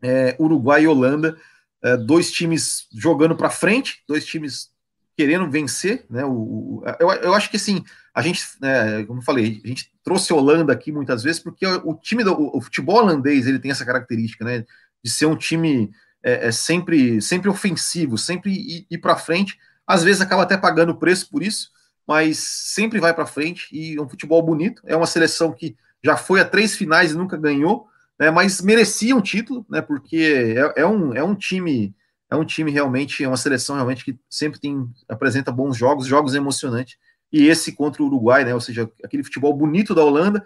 [0.00, 1.36] É, Uruguai e Holanda,
[1.82, 4.70] é, dois times jogando para frente, dois times
[5.16, 6.24] querendo vencer, né?
[6.24, 7.82] O, eu, eu acho que assim,
[8.16, 11.66] a gente, né, como eu falei, a gente trouxe a Holanda aqui muitas vezes porque
[11.66, 14.64] o, time do o, futebol holandês ele tem essa característica, né?
[15.04, 15.90] De ser um time
[16.22, 19.58] é, é sempre, sempre ofensivo, sempre ir, ir para frente.
[19.86, 21.70] Às vezes acaba até pagando o preço por isso,
[22.08, 24.80] mas sempre vai para frente e é um futebol bonito.
[24.86, 27.86] É uma seleção que já foi a três finais e nunca ganhou,
[28.18, 28.30] né?
[28.30, 29.82] Mas merecia um título, né?
[29.82, 31.94] Porque é, é um, é um time
[32.30, 36.34] é um time realmente, é uma seleção realmente que sempre tem apresenta bons jogos, jogos
[36.34, 36.96] emocionantes.
[37.32, 38.54] E esse contra o Uruguai, né?
[38.54, 40.44] Ou seja, aquele futebol bonito da Holanda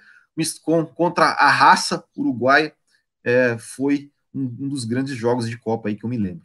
[0.63, 2.73] com, contra a raça uruguaia
[3.25, 6.45] é, foi um, um, dos grandes jogos de Copa aí que eu me lembro.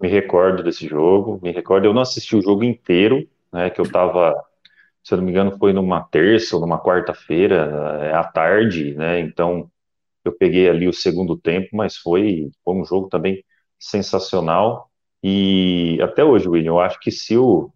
[0.00, 1.86] Me recordo desse jogo, me recordo.
[1.86, 3.68] Eu não assisti o jogo inteiro, né?
[3.68, 4.34] Que eu estava,
[5.02, 9.20] se eu não me engano, foi numa terça ou numa quarta-feira é, à tarde, né?
[9.20, 9.70] Então
[10.24, 13.44] eu peguei ali o segundo tempo, mas foi, foi um jogo também
[13.78, 14.88] sensacional.
[15.22, 17.72] E até hoje, William, eu acho que se o.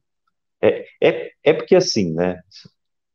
[0.62, 2.40] É, é, é porque assim, né?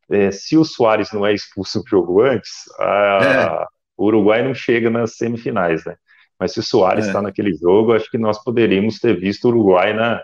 [0.09, 3.65] É, se o Soares não é expulso no jogo antes, a, é.
[3.95, 5.95] o Uruguai não chega nas semifinais, né?
[6.39, 7.21] Mas se o Soares está é.
[7.23, 10.23] naquele jogo, acho que nós poderíamos ter visto o Uruguai na,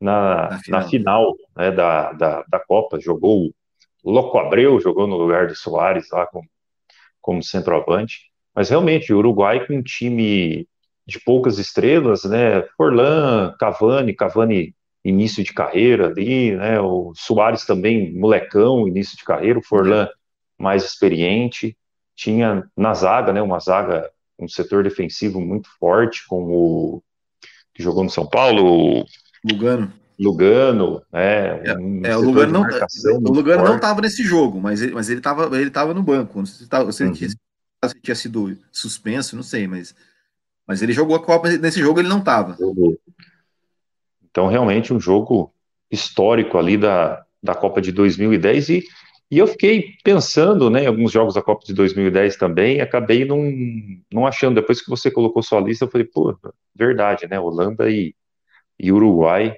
[0.00, 2.98] na, na final, na final né, da, da, da Copa.
[2.98, 3.52] Jogou
[4.02, 6.48] o Loco Abreu, jogou no lugar do Soares lá como,
[7.20, 8.32] como centroavante.
[8.52, 10.68] Mas realmente, o Uruguai com um time
[11.06, 12.62] de poucas estrelas, né?
[12.76, 14.74] Forlan, Cavani, Cavani
[15.04, 16.80] início de carreira ali, né?
[16.80, 20.08] O Soares também molecão, início de carreira, o Forlan
[20.58, 21.76] mais experiente.
[22.16, 23.42] Tinha na zaga, né?
[23.42, 27.02] Uma zaga, um setor defensivo muito forte, com o
[27.74, 29.04] que jogou no São Paulo,
[29.44, 29.92] Lugano.
[30.18, 31.76] Lugano, né?
[31.76, 35.10] Um é, é, o Lugano não, o Lugano não estava nesse jogo, mas ele, mas
[35.10, 36.38] ele estava ele tava no banco.
[36.38, 37.28] Não sei se, tava, se ele uhum
[37.88, 39.94] se tinha sido suspenso, não sei, mas,
[40.66, 42.56] mas ele jogou a Copa, nesse jogo ele não estava.
[44.34, 45.54] Então, realmente, um jogo
[45.88, 48.84] histórico ali da, da Copa de 2010 e,
[49.30, 53.38] e eu fiquei pensando, né, em alguns jogos da Copa de 2010 também, acabei não,
[54.12, 56.36] não achando, depois que você colocou sua lista, eu falei, pô,
[56.74, 58.12] verdade, né, Holanda e,
[58.76, 59.56] e Uruguai,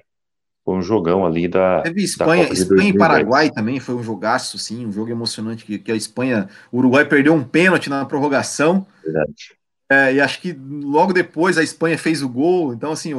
[0.63, 1.81] foi um jogão ali da.
[1.81, 5.79] Teve Espanha, da Espanha e Paraguai também foi um jogaço, sim, um jogo emocionante que,
[5.79, 8.85] que a Espanha, o Uruguai perdeu um pênalti na prorrogação.
[9.03, 9.57] Verdade.
[9.89, 13.13] É, e acho que logo depois a Espanha fez o gol, então assim,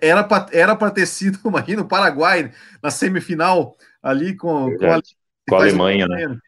[0.00, 2.50] era para era para ter sido, imagina, o Paraguai
[2.82, 5.02] na semifinal ali com, com a,
[5.48, 6.38] com a Alemanha, né?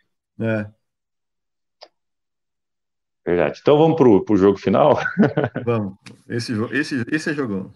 [0.40, 0.66] É.
[3.26, 3.58] Verdade.
[3.60, 4.98] Então vamos para o jogo final?
[5.62, 5.98] Vamos.
[6.26, 7.70] Esse, esse, esse é jogão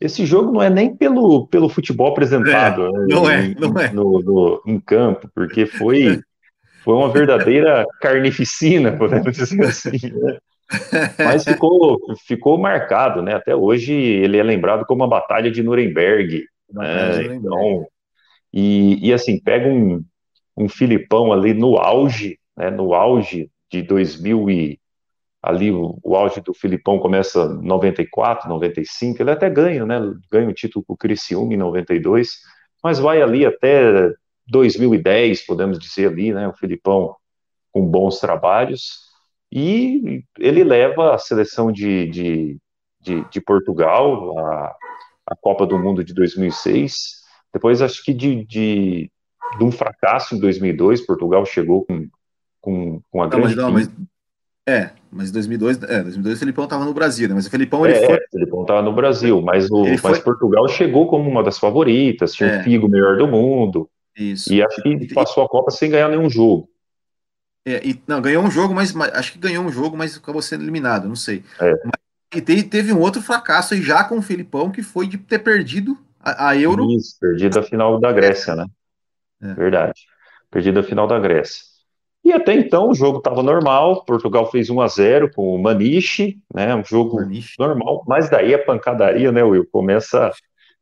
[0.00, 3.90] esse jogo não é nem pelo, pelo futebol apresentado é, não é, em, não é.
[3.90, 6.20] No, no, em campo, porque foi,
[6.82, 10.12] foi uma verdadeira carnificina, podemos dizer assim.
[10.12, 10.38] Né?
[11.18, 13.34] Mas ficou, ficou marcado, né?
[13.34, 16.44] Até hoje ele é lembrado como a Batalha de Nuremberg.
[16.70, 17.34] Né?
[17.34, 17.86] Então,
[18.52, 20.02] e, e assim, pega um,
[20.56, 22.70] um Filipão ali no auge, né?
[22.70, 24.80] no auge de 2000 e,
[25.42, 30.00] ali o, o auge do Filipão começa 94, 95, ele até ganha, né?
[30.30, 32.38] Ganha o título com o Criciúma em 92,
[32.82, 34.10] mas vai ali até
[34.46, 36.48] 2010, podemos dizer ali, né?
[36.48, 37.14] O Filipão
[37.70, 39.03] com bons trabalhos
[39.54, 42.58] e ele leva a seleção de, de,
[43.00, 44.74] de, de Portugal a,
[45.28, 49.08] a Copa do Mundo de 2006, depois acho que de, de,
[49.56, 52.08] de um fracasso em 2002, Portugal chegou com,
[52.60, 53.54] com, com a grande...
[53.54, 54.06] Não, mas, mas,
[54.66, 57.34] é, mas 2002, é, 2002 o Felipão estava no Brasil, né?
[57.34, 58.16] Mas o Felipão ele é, foi.
[58.16, 60.20] É, o Felipão estava no Brasil, mas, o, mas foi...
[60.20, 62.60] Portugal chegou como uma das favoritas, tinha é.
[62.60, 63.88] o Figo melhor do mundo.
[64.16, 64.52] Isso.
[64.52, 66.68] E acho que e, passou a Copa sem ganhar nenhum jogo.
[67.66, 70.42] É, e, não, ganhou um jogo, mas, mas, acho que ganhou um jogo, mas acabou
[70.42, 71.42] sendo eliminado, não sei.
[71.58, 71.70] É.
[71.84, 72.04] Mas,
[72.34, 75.38] e teve, teve um outro fracasso aí já com o Felipão, que foi de ter
[75.38, 76.90] perdido a, a Euro.
[76.90, 78.66] Isso, perdido a final da Grécia, né?
[79.40, 79.54] É.
[79.54, 80.02] Verdade.
[80.50, 81.62] Perdido a final da Grécia.
[82.24, 86.38] E até então o jogo estava normal, Portugal fez 1 a 0 com o Maniche,
[86.52, 86.74] né?
[86.74, 87.54] Um jogo Maniche.
[87.58, 90.32] normal, mas daí a pancadaria, né, Will, começa,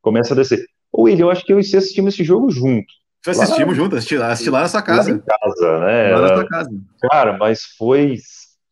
[0.00, 0.64] começa a descer.
[0.92, 2.92] O Will, eu acho que eu e você assistimos esse jogo junto.
[3.26, 5.10] Assistimos junto, assisti lá, assisti lá na sua casa.
[5.10, 6.14] Lá em casa, né?
[6.14, 6.70] Lá na sua casa.
[7.10, 8.16] Cara, mas foi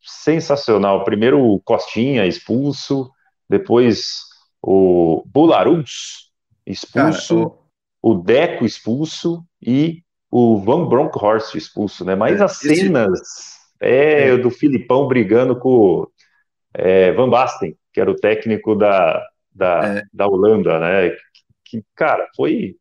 [0.01, 1.03] sensacional.
[1.03, 3.09] Primeiro o Costinha expulso,
[3.49, 4.19] depois
[4.61, 6.31] o Bularus
[6.65, 7.61] expulso, Cara,
[8.01, 12.15] o Deco expulso e o Van Bronckhorst expulso, né?
[12.15, 13.19] Mas É, as esse- cenas
[13.79, 16.11] é, do Filipão brigando com o
[16.73, 19.21] é, Van Basten, que era o técnico da,
[19.53, 20.03] da, É.
[20.13, 21.15] da Holanda, né?
[21.65, 22.75] Que, cara, foi.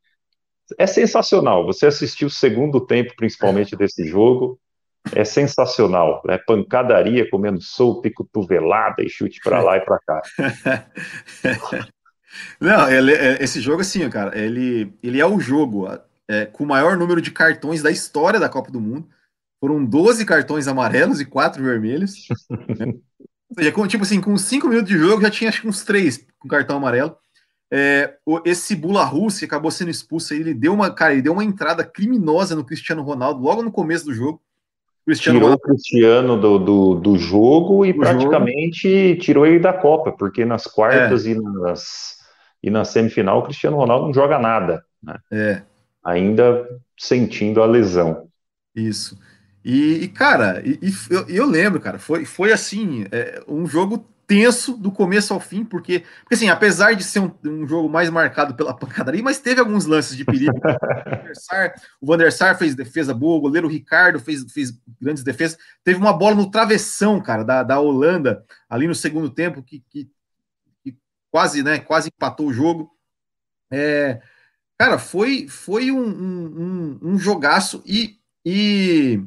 [0.78, 1.64] É sensacional.
[1.66, 4.58] Você assistiu o segundo tempo, principalmente desse jogo.
[5.14, 6.22] É sensacional.
[6.28, 10.22] É pancadaria, comendo sopa e cotovelada e chute pra lá e pra cá.
[12.60, 15.88] Não, ele- é- esse jogo, assim, cara, ele, ele é o jogo
[16.28, 19.08] é, com o maior número de cartões da história da Copa do Mundo.
[19.60, 22.26] Foram 12 cartões amarelos e 4 vermelhos.
[22.78, 22.94] né?
[23.50, 25.82] Ou seja, com, tipo assim, com 5 minutos de jogo, já tinha acho que uns
[25.82, 27.16] 3 com cartão amarelo.
[27.72, 31.22] É, o- esse Bula Rus, que acabou sendo expulso, aí, ele deu uma, cara, ele
[31.22, 34.42] deu uma entrada criminosa no Cristiano Ronaldo logo no começo do jogo.
[35.02, 39.58] O Cristiano Tirou o Ronaldo, Cristiano do, do, do jogo e Do praticamente tirou ele
[39.58, 42.16] da Copa, porque nas quartas e, nas,
[42.62, 45.16] e na semifinal o Cristiano Ronaldo não joga nada, né?
[45.30, 45.62] é,
[46.04, 46.68] ainda
[46.98, 48.28] sentindo a lesão.
[48.74, 49.18] Isso.
[49.64, 54.06] E, e, cara, e, e eu, eu lembro, cara, foi, foi assim, é, um jogo
[54.30, 58.08] tenso do começo ao fim, porque, porque assim, apesar de ser um, um jogo mais
[58.08, 60.54] marcado pela pancadaria, mas teve alguns lances de perigo.
[62.00, 65.58] o Van der Sar- fez defesa boa, o goleiro Ricardo fez, fez grandes defesas.
[65.82, 70.08] Teve uma bola no travessão, cara, da, da Holanda, ali no segundo tempo, que, que,
[70.84, 70.96] que
[71.28, 72.88] quase, né, quase empatou o jogo.
[73.68, 74.22] É,
[74.78, 79.20] cara, foi, foi um, um, um, um jogaço e, e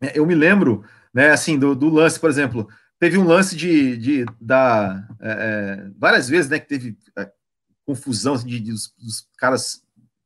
[0.00, 0.82] é, eu me lembro,
[1.12, 2.66] né, assim, do, do lance, por exemplo,
[3.02, 7.28] teve um lance de, de da é, é, várias vezes, né, que teve é,
[7.84, 9.82] confusão assim, de, de os, os caras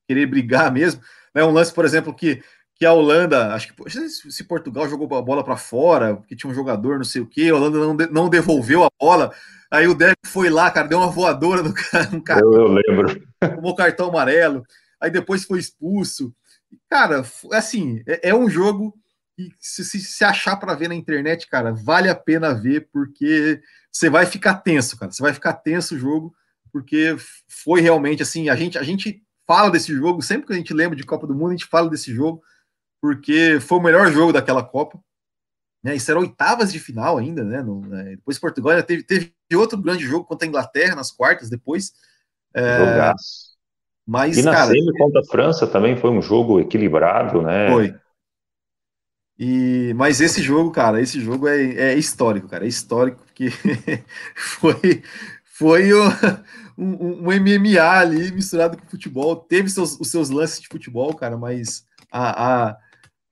[0.07, 1.01] querer brigar mesmo,
[1.35, 2.43] né, um lance, por exemplo, que
[2.79, 3.91] que a Holanda, acho que
[4.31, 7.49] se Portugal jogou a bola para fora, porque tinha um jogador, não sei o que,
[7.49, 9.33] a Holanda não, de- não devolveu a bola,
[9.71, 12.69] aí o Deco foi lá, cara, deu uma voadora no cara, um cara Eu, eu
[12.69, 13.27] lembro.
[13.41, 14.63] tomou cartão amarelo,
[15.01, 16.35] aí depois foi expulso.
[16.91, 17.25] Cara,
[17.55, 18.95] assim, é, é um jogo
[19.37, 23.61] que se, se, se achar para ver na internet, cara, vale a pena ver, porque
[23.93, 25.13] você vai ficar tenso, cara.
[25.13, 26.35] Você vai ficar tenso o jogo,
[26.73, 27.17] porque
[27.65, 30.97] foi realmente assim, a gente, a gente fala desse jogo, sempre que a gente lembra
[30.97, 32.43] de Copa do Mundo, a gente fala desse jogo,
[33.01, 35.01] porque foi o melhor jogo daquela Copa.
[35.83, 37.63] Né, isso era oitavas de final ainda, né?
[37.63, 41.49] no- né, depois Portugal ainda teve, teve outro grande jogo contra a Inglaterra nas quartas
[41.49, 41.93] depois.
[42.55, 43.57] É, Jogaço.
[44.07, 47.73] mas, E na cara, semi contra a França também foi um jogo equilibrado, né?
[47.73, 47.95] Foi.
[49.39, 52.65] E, mas esse jogo, cara, esse jogo é, é histórico, cara.
[52.65, 53.51] É histórico porque
[54.35, 55.03] foi,
[55.45, 56.03] foi o-
[56.79, 59.37] um, um MMA ali misturado com futebol.
[59.37, 62.77] Teve seus, os seus lances de futebol, cara, mas a, a,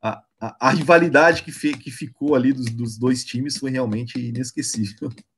[0.03, 0.25] a,
[0.61, 5.11] a- rivalidade que, fe- que ficou ali dos, dos dois times foi realmente inesquecível.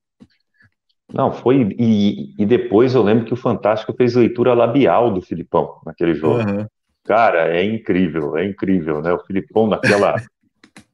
[1.12, 1.74] Não, foi.
[1.78, 6.40] E, e depois eu lembro que o Fantástico fez leitura labial do Filipão naquele jogo.
[6.40, 6.68] Aham.
[7.04, 9.12] Cara, é incrível, é incrível, né?
[9.12, 10.22] O Filipão naquela.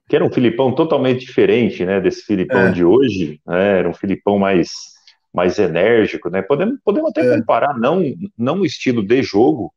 [0.09, 2.00] Que era um Filipão totalmente diferente, né?
[2.00, 2.72] Desse Filipão É.
[2.72, 3.78] de hoje, né?
[3.78, 4.70] Era um Filipão mais,
[5.32, 6.42] mais enérgico, né?
[6.42, 7.38] Podemos, podemos até É.
[7.38, 8.03] comparar, não,
[8.36, 9.72] não o estilo de jogo,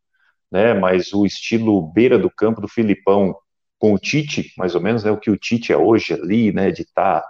[0.51, 0.73] né?
[0.73, 3.35] Mas o estilo beira do campo do Filipão
[3.79, 5.11] com o Tite, mais ou menos, né?
[5.11, 6.71] O que o Tite é hoje ali, né?
[6.71, 7.23] De estar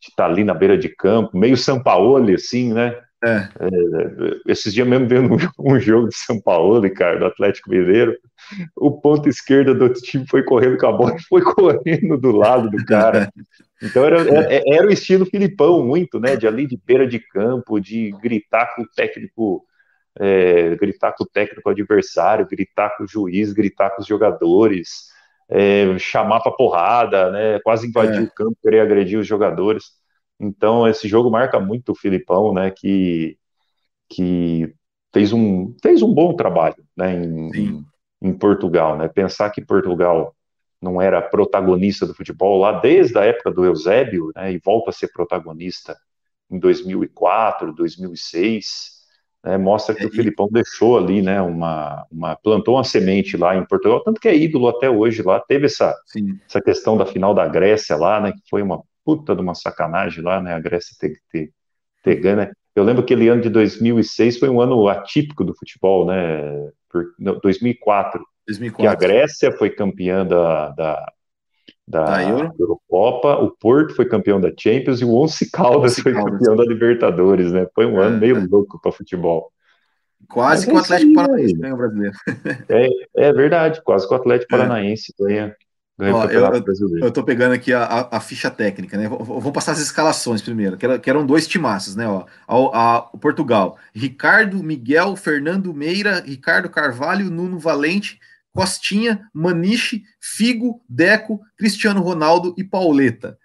[0.00, 2.96] de tá ali na beira de campo, meio Sampaoli, assim, né?
[3.24, 3.48] É.
[4.46, 8.16] Esses dias mesmo vendo um jogo de São Paulo, cara, do Atlético Mineiro,
[8.76, 12.32] o ponto esquerda do outro time foi correndo com a bola e foi correndo do
[12.32, 13.32] lado do cara.
[13.80, 16.36] Então era, era, era o estilo Filipão, muito, né?
[16.36, 19.64] De ali de beira de campo, de gritar com o técnico,
[20.18, 25.10] é, gritar com o técnico adversário, gritar com o juiz, gritar com os jogadores,
[25.48, 27.60] é, chamar pra porrada, né?
[27.60, 28.22] Quase invadir É.
[28.22, 30.01] o campo, querer agredir os jogadores.
[30.42, 32.70] Então, esse jogo marca muito o Filipão, né?
[32.70, 33.38] Que,
[34.08, 34.74] que
[35.12, 37.84] fez um, fez um bom trabalho né, em,
[38.20, 38.96] em, Portugal.
[38.96, 39.08] Né?
[39.08, 40.34] Pensar que Portugal
[40.80, 44.92] não era protagonista do futebol lá desde a época do Eusébio né, e volta a
[44.92, 45.96] ser protagonista
[46.50, 49.02] em 2004, 2006.
[49.44, 53.56] Né, mostra que é, o Filipão deixou ali, né, uma, uma, plantou uma semente lá
[53.56, 55.96] em Portugal, tanto que é ídolo até hoje lá, teve essa,
[56.46, 60.22] essa questão da final da Grécia lá, né, que foi uma puta de uma sacanagem
[60.22, 61.50] lá, né, a Grécia ter, ter,
[62.02, 65.54] ter ganho, né, eu lembro que aquele ano de 2006 foi um ano atípico do
[65.54, 66.70] futebol, né?
[66.88, 71.12] Por, não, 2004, 2004, que a Grécia foi campeã da, da,
[71.86, 72.22] da, da
[72.58, 76.38] Eurocopa, o Porto foi campeão da Champions e o Once Caldas foi Caldas.
[76.38, 77.66] campeão da Libertadores, né?
[77.74, 78.46] Foi um é, ano meio é.
[78.50, 79.52] louco para futebol.
[80.28, 82.14] Quase que o Atlético Paranaense ganha o brasileiro.
[82.68, 84.58] É, é verdade, quase que o Atlético é.
[84.58, 85.54] Paranaense ganha,
[85.98, 86.50] Ó, eu,
[87.00, 89.08] eu tô pegando aqui a, a, a ficha técnica, né?
[89.08, 92.08] Vamos passar as escalações primeiro, que, era, que eram dois timaços, né?
[92.08, 92.24] Ó,
[92.72, 98.18] a, a, Portugal, Ricardo, Miguel, Fernando Meira, Ricardo Carvalho, Nuno Valente,
[98.52, 103.38] Costinha, Maniche, Figo, Deco, Cristiano Ronaldo e Pauleta.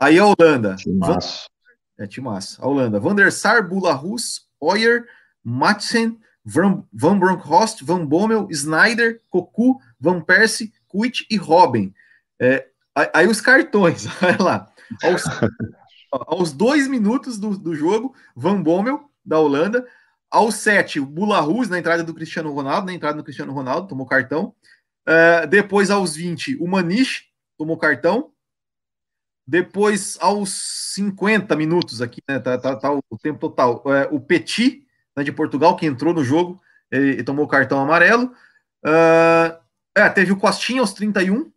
[0.00, 0.76] Aí a Holanda.
[0.76, 1.48] Timaço.
[1.96, 2.62] Van, é, timaço.
[2.62, 3.00] A Holanda.
[3.00, 5.04] Van der Sar, Bularus, Oyer,
[5.42, 11.92] Matsen, Van, Van Bronckhorst, Van Bommel, Snyder, Cocu, Van Persie, Kuit e Robin.
[12.40, 12.68] É,
[13.12, 14.72] aí os cartões, olha lá.
[15.02, 15.24] Aos,
[16.10, 19.86] aos dois minutos do, do jogo, Van Bommel, da Holanda.
[20.30, 24.06] Aos sete, o Bularus, na entrada do Cristiano Ronaldo, na entrada do Cristiano Ronaldo, tomou
[24.06, 24.54] cartão.
[25.06, 27.24] Uh, depois, aos 20, o Maniche
[27.58, 28.32] tomou cartão.
[29.46, 30.50] Depois, aos
[30.94, 32.38] 50 minutos aqui, né?
[32.38, 33.84] Tá, tá, tá o tempo total.
[33.84, 34.84] Uh, o Petit,
[35.16, 38.32] né, de Portugal, que entrou no jogo, ele tomou cartão amarelo.
[38.84, 39.65] Uh,
[39.96, 41.50] é, teve o Costinha aos 31.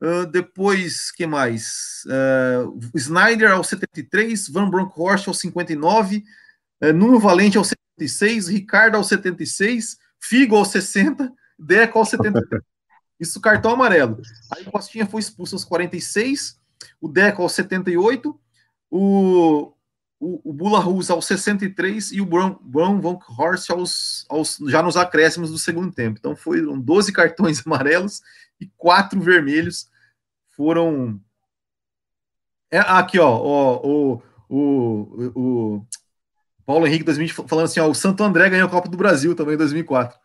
[0.00, 2.04] Uh, depois, que mais?
[2.06, 6.22] Uh, Snyder aos 73, Van Bronckhorst aos 59,
[6.80, 7.66] uh, Nuno Valente aos
[7.98, 12.62] 76, Ricardo aos 76, Figo aos 60, Deco aos 73.
[13.18, 14.22] Isso cartão amarelo.
[14.54, 16.60] Aí o Costinha foi expulso aos 46,
[17.00, 18.40] o Deco aos 78,
[18.88, 19.72] o,
[20.20, 24.82] o, o Bula Rus aos 63 e o Brown, Brown Von Horst aos, aos, já
[24.82, 26.18] nos acréscimos do segundo tempo.
[26.18, 28.20] Então foram 12 cartões amarelos
[28.60, 29.88] e quatro vermelhos
[30.56, 31.20] foram.
[32.70, 35.86] É, aqui, ó, ó o, o, o
[36.66, 39.54] Paulo Henrique 2020 falando assim: ó, o Santo André ganhou a Copa do Brasil também
[39.54, 40.18] em 2004.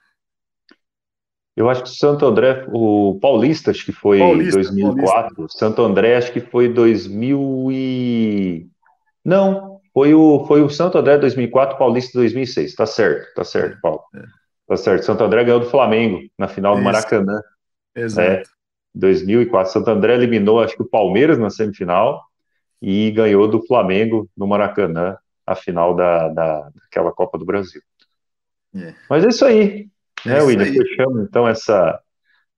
[1.55, 5.35] Eu acho que o Santo André, o Paulista, acho que foi Paulista, 2004.
[5.35, 5.59] Paulista.
[5.59, 8.67] Santo André, acho que foi 2000 e...
[9.23, 12.73] Não, foi o, foi o Santo André 2004, Paulista 2006.
[12.75, 14.01] Tá certo, tá certo, Paulo.
[14.15, 14.23] É.
[14.67, 15.05] Tá certo.
[15.05, 16.85] Santo André ganhou do Flamengo na final do Isso.
[16.85, 17.41] Maracanã.
[17.95, 18.27] Exato.
[18.27, 18.43] É,
[18.95, 19.71] 2004.
[19.71, 22.23] Santo André eliminou, acho que o Palmeiras na semifinal
[22.81, 27.81] e ganhou do Flamengo no Maracanã a final da, da, daquela Copa do Brasil.
[28.75, 28.93] É.
[29.09, 29.87] Mas é isso aí,
[30.25, 30.65] é né, William?
[30.65, 31.99] Fechamos então essa,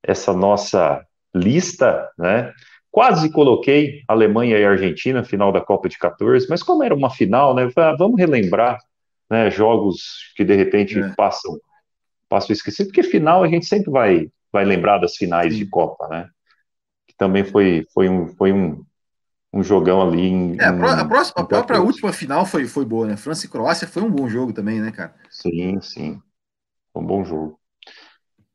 [0.01, 2.53] essa nossa lista, né?
[2.95, 7.53] Quase coloquei Alemanha e Argentina, final da Copa de 14, mas como era uma final,
[7.53, 7.69] né?
[7.75, 8.79] Ah, vamos relembrar
[9.29, 11.09] né, jogos que de repente é.
[11.13, 11.59] passam,
[12.29, 15.59] passam esquecidos, porque final a gente sempre vai, vai lembrar das finais Sim.
[15.59, 16.29] de Copa, né?
[17.05, 18.81] Que também foi, foi, um, foi um,
[19.51, 20.27] um jogão ali.
[20.29, 23.17] Em, é, a, próxima, a própria última final foi, foi boa, né?
[23.17, 25.13] França e Croácia foi um bom jogo também, né, cara?
[25.29, 26.21] Sim, sim.
[26.93, 27.59] Foi um bom jogo.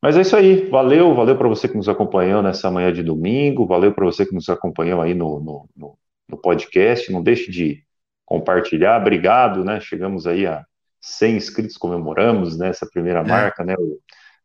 [0.02, 3.66] Mas é isso aí, valeu, valeu para você que nos acompanhou nessa manhã de domingo,
[3.66, 7.84] valeu para você que nos acompanhou aí no, no, no, no, podcast, não deixe de
[8.24, 10.64] compartilhar, obrigado, né, chegamos aí a
[11.02, 13.24] 100 inscritos, comemoramos, né, essa primeira é.
[13.24, 13.74] marca, né,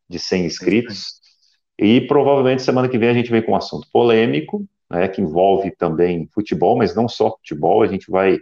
[0.06, 1.20] de 100 inscritos,
[1.78, 5.70] e provavelmente semana que vem a gente vem com um assunto polêmico, né, que envolve
[5.70, 8.38] também futebol, mas não só futebol, a gente vai,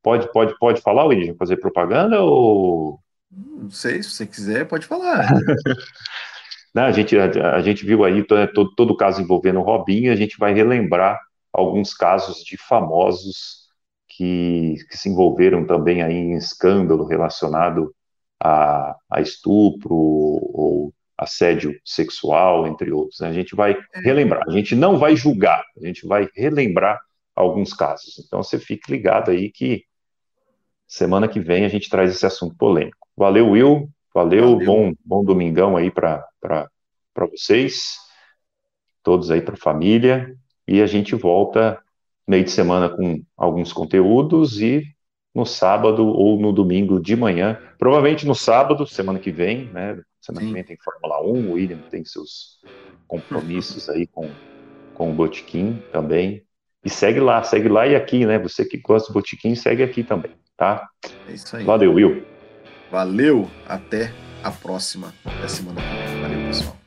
[0.00, 3.00] pode, pode, pode falar, William, fazer propaganda ou...
[3.32, 5.26] Não sei, se você quiser, pode falar.
[6.74, 6.82] Né?
[6.82, 10.12] A, gente, a, a, gente viu aí todo, todo, todo o caso envolvendo o Robinho,
[10.12, 11.20] a gente vai relembrar
[11.52, 13.68] alguns casos de famosos
[14.08, 17.94] que, que se envolveram também aí em escândalo relacionado
[18.42, 23.20] a, a estupro ou assédio sexual, entre outros.
[23.20, 23.28] Né?
[23.28, 24.00] A gente vai é.
[24.00, 27.00] relembrar, a gente não vai julgar, a gente vai relembrar
[27.34, 28.18] alguns casos.
[28.18, 29.84] Então você fique ligado aí que
[30.86, 33.06] semana que vem a gente traz esse assunto polêmico.
[33.16, 33.88] Valeu, Will.
[34.14, 34.66] Valeu, Valeu.
[34.66, 36.26] Bom, bom domingão aí para
[37.32, 37.96] vocês,
[39.02, 40.36] todos aí para a família,
[40.66, 41.80] e a gente volta
[42.26, 44.84] meio de semana com alguns conteúdos e
[45.34, 50.00] no sábado ou no domingo de manhã, provavelmente no sábado, semana que vem, né?
[50.20, 52.60] Semana que vem tem Fórmula 1, o William tem seus
[53.08, 54.30] compromissos aí com,
[54.94, 56.44] com o Botiquim também.
[56.84, 58.38] E segue lá, segue lá e aqui, né?
[58.38, 60.88] Você que gosta do Botiquim, segue aqui também, tá?
[61.28, 61.64] É isso aí.
[61.64, 62.24] Valeu, Will.
[62.90, 64.12] Valeu, até
[64.42, 66.21] a próxima da semana que vem.
[66.52, 66.81] next.